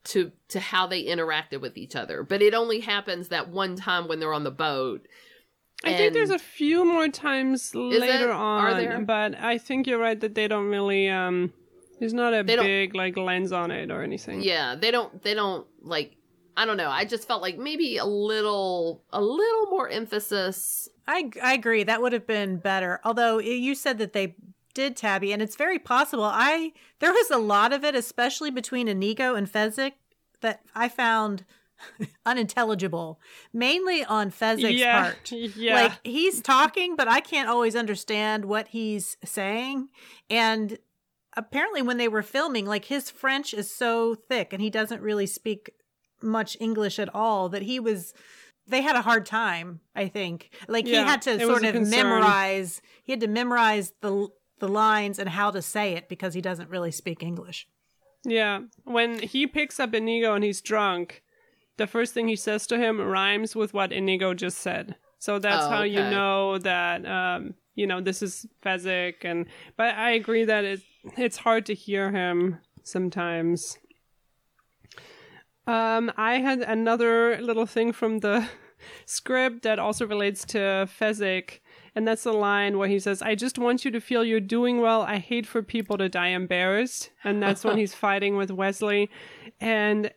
[0.07, 2.23] to to how they interacted with each other.
[2.23, 5.07] But it only happens that one time when they're on the boat.
[5.85, 8.31] I think there's a few more times later it?
[8.31, 9.01] Are on, there?
[9.01, 11.09] but I think you're right that they don't really.
[11.09, 11.53] um
[12.01, 14.43] There's not a They big like lens on it or anything.
[14.43, 16.17] Yeah, they don't they don't like
[16.57, 16.89] I don't know.
[16.89, 20.89] I just felt like maybe a little a little more emphasis.
[21.07, 21.85] I I agree.
[21.85, 23.01] That would have been better.
[23.05, 24.35] Although you said that they
[24.77, 26.24] did Tabby, and it's very possible.
[26.24, 29.93] I there was a lot of it, especially between Inigo and Fezzik,
[30.43, 31.47] that I found
[32.27, 33.18] unintelligible.
[33.55, 35.33] Mainly on Fezzik's yeah, part.
[35.33, 35.74] yeah.
[35.74, 39.89] Like he's talking, but I can't always understand what he's saying.
[40.29, 40.79] And
[41.35, 45.27] apparently, when they were filming, like his French is so thick and he doesn't really
[45.27, 45.70] speak
[46.20, 48.12] much English at all that he was.
[48.68, 50.51] They had a hard time, I think.
[50.68, 51.91] Like Yeah, he had to sort of concern.
[51.91, 52.83] memorize.
[53.05, 54.29] He had to memorize the
[54.59, 57.69] the lines and how to say it because he doesn't really speak English.
[58.25, 58.61] yeah.
[58.85, 61.23] When he picks up Inigo and he's drunk,
[61.77, 64.97] the first thing he says to him rhymes with what Inigo just said.
[65.19, 69.47] So that's Oh, how you know that um you know this is Fezzik and
[69.77, 70.81] but I agree that it
[71.17, 73.79] it's hard to hear him sometimes.
[75.67, 78.49] Um, I had another little thing from the
[79.07, 81.61] script that also relates to Fezzik,
[81.97, 84.83] and that's the line where he says, "I just want you to feel you're doing
[84.83, 85.01] well.
[85.03, 89.11] I hate for people to die embarrassed," and that's when he's fighting with Westley,
[89.61, 90.13] and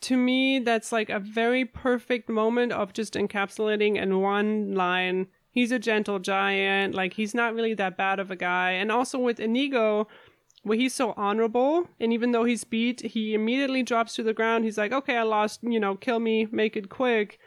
[0.00, 5.28] to me, that's like a very perfect moment of just encapsulating in one line.
[5.52, 9.18] He's a gentle giant, like he's not really that bad of a guy, and also
[9.18, 10.08] with Inigo
[10.62, 11.88] where he's so honorable.
[11.98, 14.64] And even though he's beat he immediately drops to the ground.
[14.64, 15.60] He's like okay i lost.
[15.62, 16.48] You know kill me.
[16.50, 17.38] Make it quick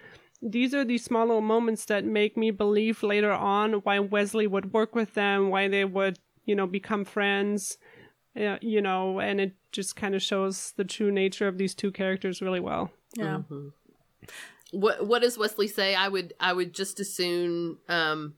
[0.44, 4.74] these are these small little moments that make me believe later on why westley would
[4.74, 7.78] work with them why they would you know become friends
[8.39, 11.91] uh, you know and it just kind of shows the true nature of these two
[11.91, 13.39] characters really well Yeah.
[13.39, 13.70] Mm-hmm.
[14.72, 15.94] What what does Westley say?
[15.94, 18.34] I would I would just as soon um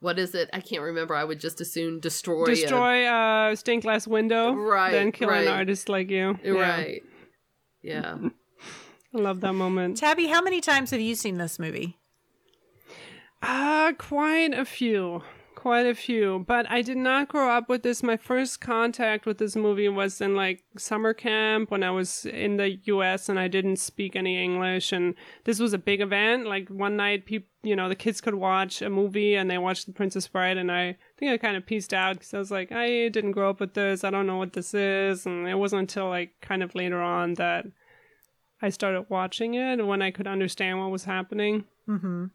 [0.00, 0.50] what is it?
[0.52, 1.14] I can't remember.
[1.14, 5.48] I would just as soon destroy destroy a stained glass window Right, than kill an
[5.48, 6.52] artist like you Yeah.
[6.52, 7.02] Right.
[7.82, 8.18] Yeah.
[9.16, 11.98] I love that moment Tabby, how many times have you seen this movie?
[13.42, 15.22] Uh, quite a few.
[15.54, 16.44] Quite a few.
[16.46, 18.02] But I did not grow up with this.
[18.02, 22.56] My first contact with this movie was in like summer camp when I was in
[22.56, 24.92] the US and I didn't speak any English.
[24.92, 25.14] And
[25.44, 26.46] this was a big event.
[26.46, 29.86] Like one night, people, you know, the kids could watch a movie and they watched
[29.86, 30.58] The Princess Bride.
[30.58, 33.50] And I think I kind of pieced out because I was like, I didn't grow
[33.50, 34.04] up with this.
[34.04, 35.26] I don't know what this is.
[35.26, 37.66] And it wasn't until like kind of later on that
[38.62, 41.64] I started watching it when I could understand what was happening.
[41.88, 42.26] Mm-hmm.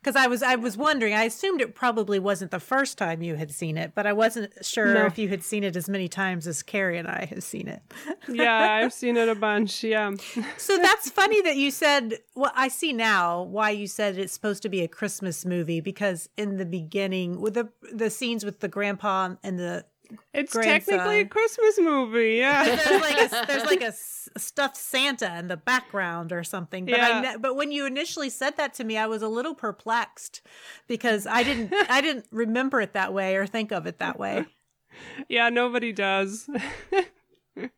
[0.00, 1.14] Because I was I was wondering.
[1.14, 4.52] I assumed it probably wasn't the first time you had seen it, but I wasn't
[4.64, 5.06] sure No.
[5.06, 7.82] if you had seen it as many times as Carrie and I have seen it.
[8.28, 9.82] yeah, I've seen it a bunch.
[9.82, 10.12] Yeah.
[10.56, 12.18] So that's funny that you said.
[12.36, 16.28] Well, I see now why you said it's supposed to be a Christmas movie because
[16.36, 19.84] in the beginning, with the the scenes with the grandpa and the
[20.32, 20.64] It's Grandson.
[20.96, 22.34] technically a Christmas movie.
[22.36, 22.64] Yeah.
[22.76, 26.84] there's like a, there's like a s- stuffed Santa in the background or something.
[26.86, 27.20] But I Yeah.
[27.32, 30.42] ne- but when you initially said that to me, I was a little perplexed
[30.86, 34.44] because I didn't I didn't remember it that way or think of it that way.
[35.28, 36.48] yeah, nobody does.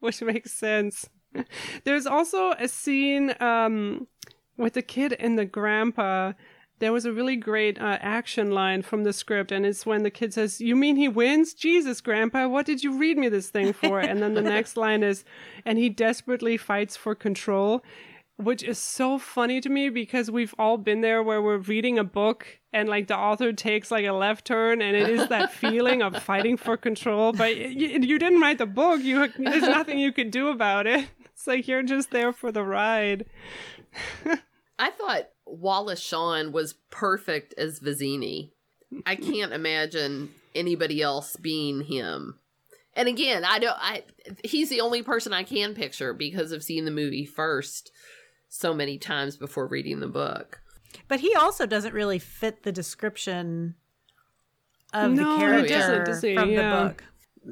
[0.01, 1.09] Which makes sense.
[1.85, 4.07] There's also a scene um
[4.57, 6.33] with the kid and the grandpa
[6.79, 10.11] there was a really great uh, action line from the script, and it's when the
[10.11, 11.55] kid says, "You mean he wins?
[11.55, 15.03] Jesus, Grandpa, what did you read me this thing for?" and then the next line
[15.03, 15.25] is,
[15.65, 17.83] "And he desperately fights for control."
[18.39, 22.05] Which is so funny to me because we've all been there where we're reading a
[22.05, 26.03] book and like the author takes like a left turn and it is that feeling
[26.03, 27.33] of fighting for control.
[27.33, 29.01] But you, you didn't write the book.
[29.01, 31.09] You there's nothing you could do about it.
[31.33, 33.27] It's like you're just there for the ride.
[34.79, 38.51] I thought Wallace Shawn was perfect as Vizzini.
[39.05, 42.39] I can't imagine anybody else being him.
[42.95, 44.05] And again, I don't I
[44.43, 47.91] he's the only person I can picture because of seeing the movie first
[48.49, 50.61] so many times before reading the book.
[51.09, 53.75] But he also doesn't really fit the description
[54.95, 56.35] of No, the he character doesn't, does he?
[56.35, 56.79] from Yeah.
[56.85, 57.05] the book.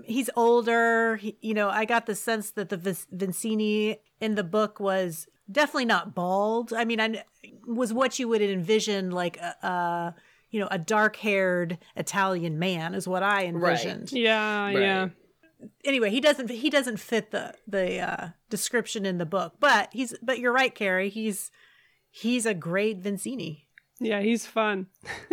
[0.06, 1.16] He's older.
[1.16, 5.26] He, you know, I got the sense that the Vis- Vincini in the book was
[5.50, 6.72] definitely not bald.
[6.72, 7.24] I mean, I
[7.66, 10.14] was what you would envision like a, a
[10.50, 14.12] you know a dark-haired Italian man is what I envisioned.
[14.12, 14.78] Yeah, Right.
[14.78, 15.08] yeah.
[15.84, 19.54] Anyway, he doesn't he doesn't fit the the uh, description in the book.
[19.60, 21.08] But he's but you're right, Carrie.
[21.08, 21.50] He's
[22.10, 23.62] he's a great Vincini.
[24.00, 24.88] Yeah, he's fun.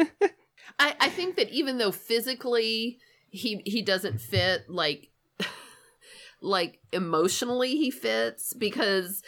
[0.80, 3.00] I, I think that even though physically
[3.30, 5.10] he he doesn't fit like
[6.42, 9.22] like emotionally he fits because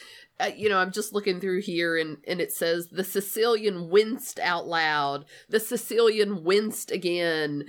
[0.43, 4.39] uh, you know I'm just looking through here and and it says the Sicilian winced
[4.39, 7.65] out loud the Sicilian winced again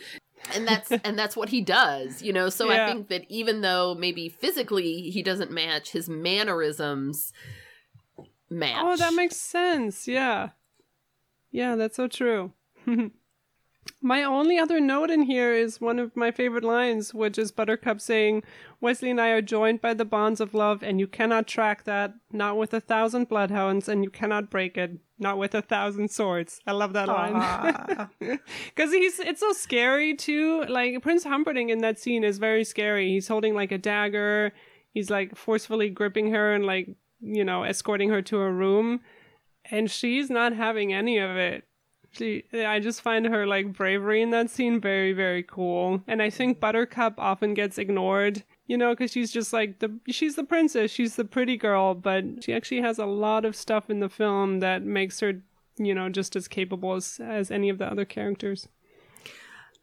[0.54, 2.84] and that's and that's what he does you know so Yeah.
[2.84, 7.32] I think that even though maybe physically he doesn't match his mannerisms
[8.50, 10.06] match Oh, that makes sense.
[10.06, 10.50] Yeah.
[11.50, 12.52] Yeah, that's so true.
[14.00, 18.00] my only other note in here is one of my favorite lines, which is Buttercup
[18.00, 18.42] saying,
[18.80, 22.12] Westley and I are joined by the bonds of love, and you cannot track that,
[22.30, 26.60] not with a thousand bloodhounds, and you cannot break it, not with a thousand swords.
[26.66, 28.08] I love that line.
[28.18, 30.64] Because he's it's so scary too.
[30.64, 33.08] Like Prince Humperdinck in that scene is very scary.
[33.08, 34.52] He's holding like a dagger.
[34.92, 39.00] He's like forcefully gripping her and like you know escorting her to her room,
[39.70, 41.64] and she's not having any of it.
[42.16, 46.02] She, I just find her like bravery in that scene very very cool.
[46.06, 48.44] And I think Buttercup often gets ignored.
[48.66, 52.42] You know, because she's just like the she's the princess, she's the pretty girl, but
[52.42, 55.42] she actually has a lot of stuff in the film that makes her
[55.78, 58.68] you know, just as capable as, as any of the other characters.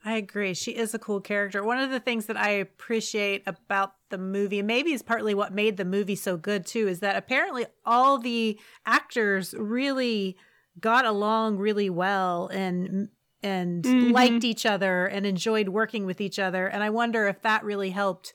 [0.03, 0.55] I agree.
[0.55, 1.63] She is a cool character.
[1.63, 5.77] One of the things that I appreciate about the movie, maybe is partly what made
[5.77, 10.37] the movie so good too, is that apparently all the actors really
[10.79, 13.09] got along really well and
[13.43, 14.11] and Mhm.
[14.13, 16.67] liked each other and enjoyed working with each other.
[16.67, 18.33] And I wonder if that really helped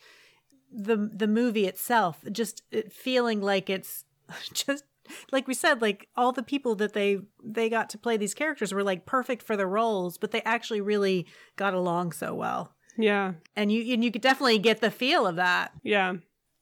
[0.72, 4.04] the the movie itself, just it feeling like it's
[4.52, 4.84] just
[5.30, 8.74] like we said, like all the people that they they got to play these characters
[8.74, 11.26] were like perfect for the roles, but they actually really
[11.56, 12.72] got along so well.
[12.98, 15.72] Yeah, And you and you could definitely get the feel of that.
[15.84, 16.14] yeah.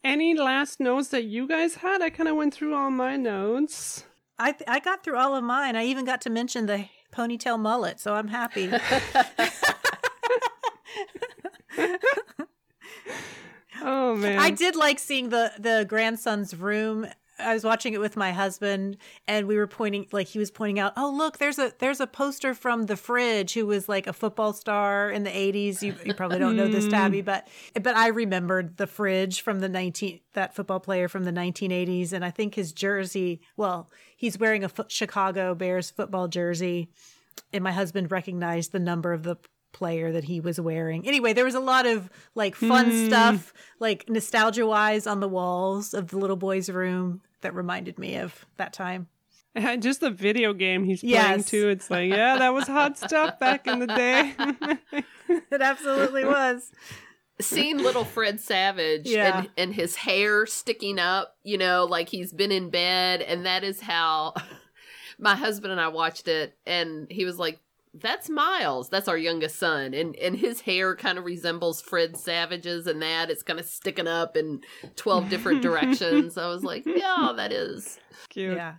[0.03, 2.03] Any last notes that you guys had?
[2.03, 4.05] I kind of went through all my notes.
[4.39, 5.77] I th- I got through all of mine.
[5.77, 8.71] I even got to mention the ponytail mullet, so I'm happy.
[13.87, 17.07] Oh man, I did like seeing the the grandson's room.
[17.39, 20.79] I was watching it with my husband, and we were pointing, like he was pointing
[20.79, 24.13] out, "Oh, look, there's a there's a poster from the fridge who was like a
[24.13, 27.25] football star in the '80s." You, you probably don't know this, Tabby, mm.
[27.25, 27.49] but
[27.83, 32.25] but I remembered the fridge from the 19 that football player from the 1980s, and
[32.25, 33.41] I think his jersey.
[33.57, 36.89] Well, he's wearing a Chicago Bears football jersey,
[37.53, 39.37] and my husband recognized the number of the
[39.75, 41.07] player that he was wearing.
[41.07, 43.07] Anyway, there was a lot of like fun hmm.
[43.07, 48.17] stuff, like nostalgia wise on the walls of the little boy's room that reminded me
[48.17, 49.09] of that time.
[49.55, 51.69] And just the video game he's playing too.
[51.69, 54.33] It's like, yeah, that was hot stuff back in the day.
[55.27, 56.71] It absolutely was.
[57.41, 59.39] seeing little Fred Savage Yeah.
[59.39, 63.23] and, and his hair sticking up, you know, like he's been in bed.
[63.23, 64.35] And that is how
[65.19, 66.59] my husband and I watched it.
[66.67, 67.59] And he was like,
[68.01, 68.89] that's Miles.
[68.89, 69.95] That's our youngest son.
[69.95, 73.31] And and his hair kind of resembles Fred Savage's and that.
[73.31, 74.61] It's kind of sticking up in
[74.97, 76.37] 12 different directions.
[76.37, 77.99] I was like, yeah, that is.
[78.31, 78.57] Cute.
[78.57, 78.75] Yeah.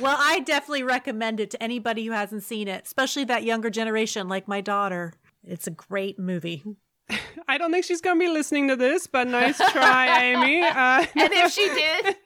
[0.00, 4.28] Well, I definitely recommend it to anybody who hasn't seen it, especially that younger generation
[4.28, 5.12] like my daughter.
[5.42, 6.62] It's a great movie.
[7.48, 10.62] I don't think she's gonna be listening to this, but nice try, Amy.
[10.62, 12.16] Uh, And if she did,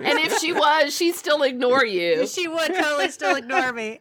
[0.00, 2.26] and if she was, she'd still ignore you.
[2.26, 4.00] She would totally still ignore me.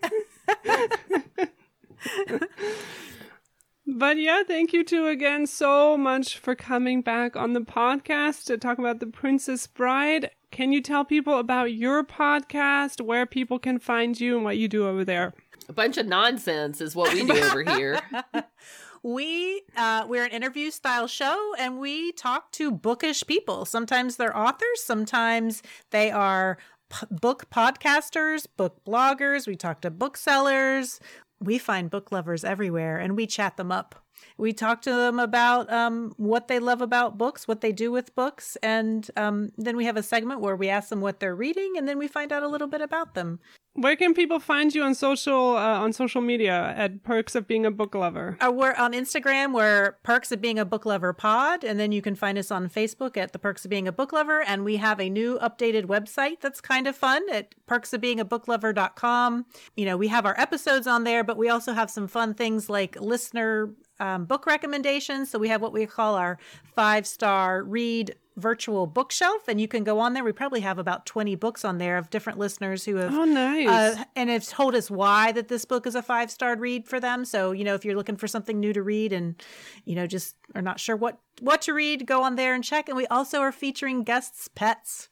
[3.94, 8.58] But yeah, thank you two again so much for coming back on the podcast to
[8.58, 10.32] talk about The Princess Bride.
[10.50, 14.68] Can you tell people about your podcast, where people can find you, and what you
[14.68, 15.34] do over there?
[15.68, 18.00] A bunch of nonsense is what we do over here.
[19.04, 24.38] we uh, we're an interview style show and we talk to bookish people sometimes they're
[24.38, 26.60] authors sometimes they are
[26.92, 31.00] p- book podcasters book bloggers we talk to booksellers.
[31.40, 33.96] We find book lovers everywhere and we chat them up
[34.38, 38.16] we talk to them about um, what they love about books, what they do with
[38.16, 41.74] books, and um, then we have a segment where we ask them what they're reading,
[41.78, 43.40] and then we find out a little bit about them.
[43.74, 47.66] Where can people find you on social uh, on social media at Perks of Being
[47.66, 48.38] a Book Lover?
[48.42, 49.54] Uh, we're on Instagram.
[49.54, 52.68] We're Perks of Being a Book Lover Pod, and then you can find us on
[52.68, 54.44] Facebook at the Perks of Being a Book Lover.
[54.46, 58.20] And we have a new updated website that's kind of fun at Perks of Being
[58.20, 59.46] a perksofbeingabooklover.com.
[59.76, 62.70] You know, we have our episodes on there, but we also have some fun things
[62.70, 65.30] like listener um, book recommendations.
[65.30, 66.38] So we have what we call our
[66.76, 70.24] five star read virtual bookshelf, and you can go on there.
[70.24, 73.68] We probably have about 20 books on there of different listeners who have, oh, nice.
[73.68, 77.00] Uh, and have told us why that this book is a five star read for
[77.00, 77.24] them.
[77.26, 79.42] So, you know, if you're looking for something new to read and,
[79.86, 82.90] you know, just are not sure what, what to read, go on there and check.
[82.90, 85.10] And we also are featuring guests' pets.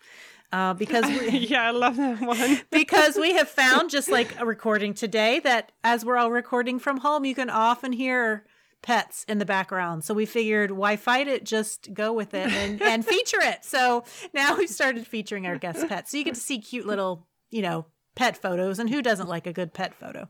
[0.52, 2.62] Uh, because we, yeah, I love that one.
[2.72, 6.98] because we have found, just like a recording today, that as we're all recording from
[6.98, 8.46] home, you can often hear
[8.82, 10.04] pets in the background.
[10.04, 11.44] So we figured, why fight it?
[11.44, 13.64] Just go with it and, and feature it.
[13.64, 14.04] So
[14.34, 16.12] now we've started featuring our guest pets.
[16.12, 18.80] So you get to see cute little, you know, pet photos.
[18.80, 20.30] And who doesn't like a good pet photo?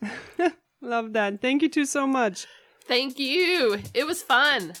[0.80, 1.40] Love that.
[1.40, 2.46] Thank you two so much.
[2.84, 3.80] Thank you.
[3.94, 4.72] It was fun.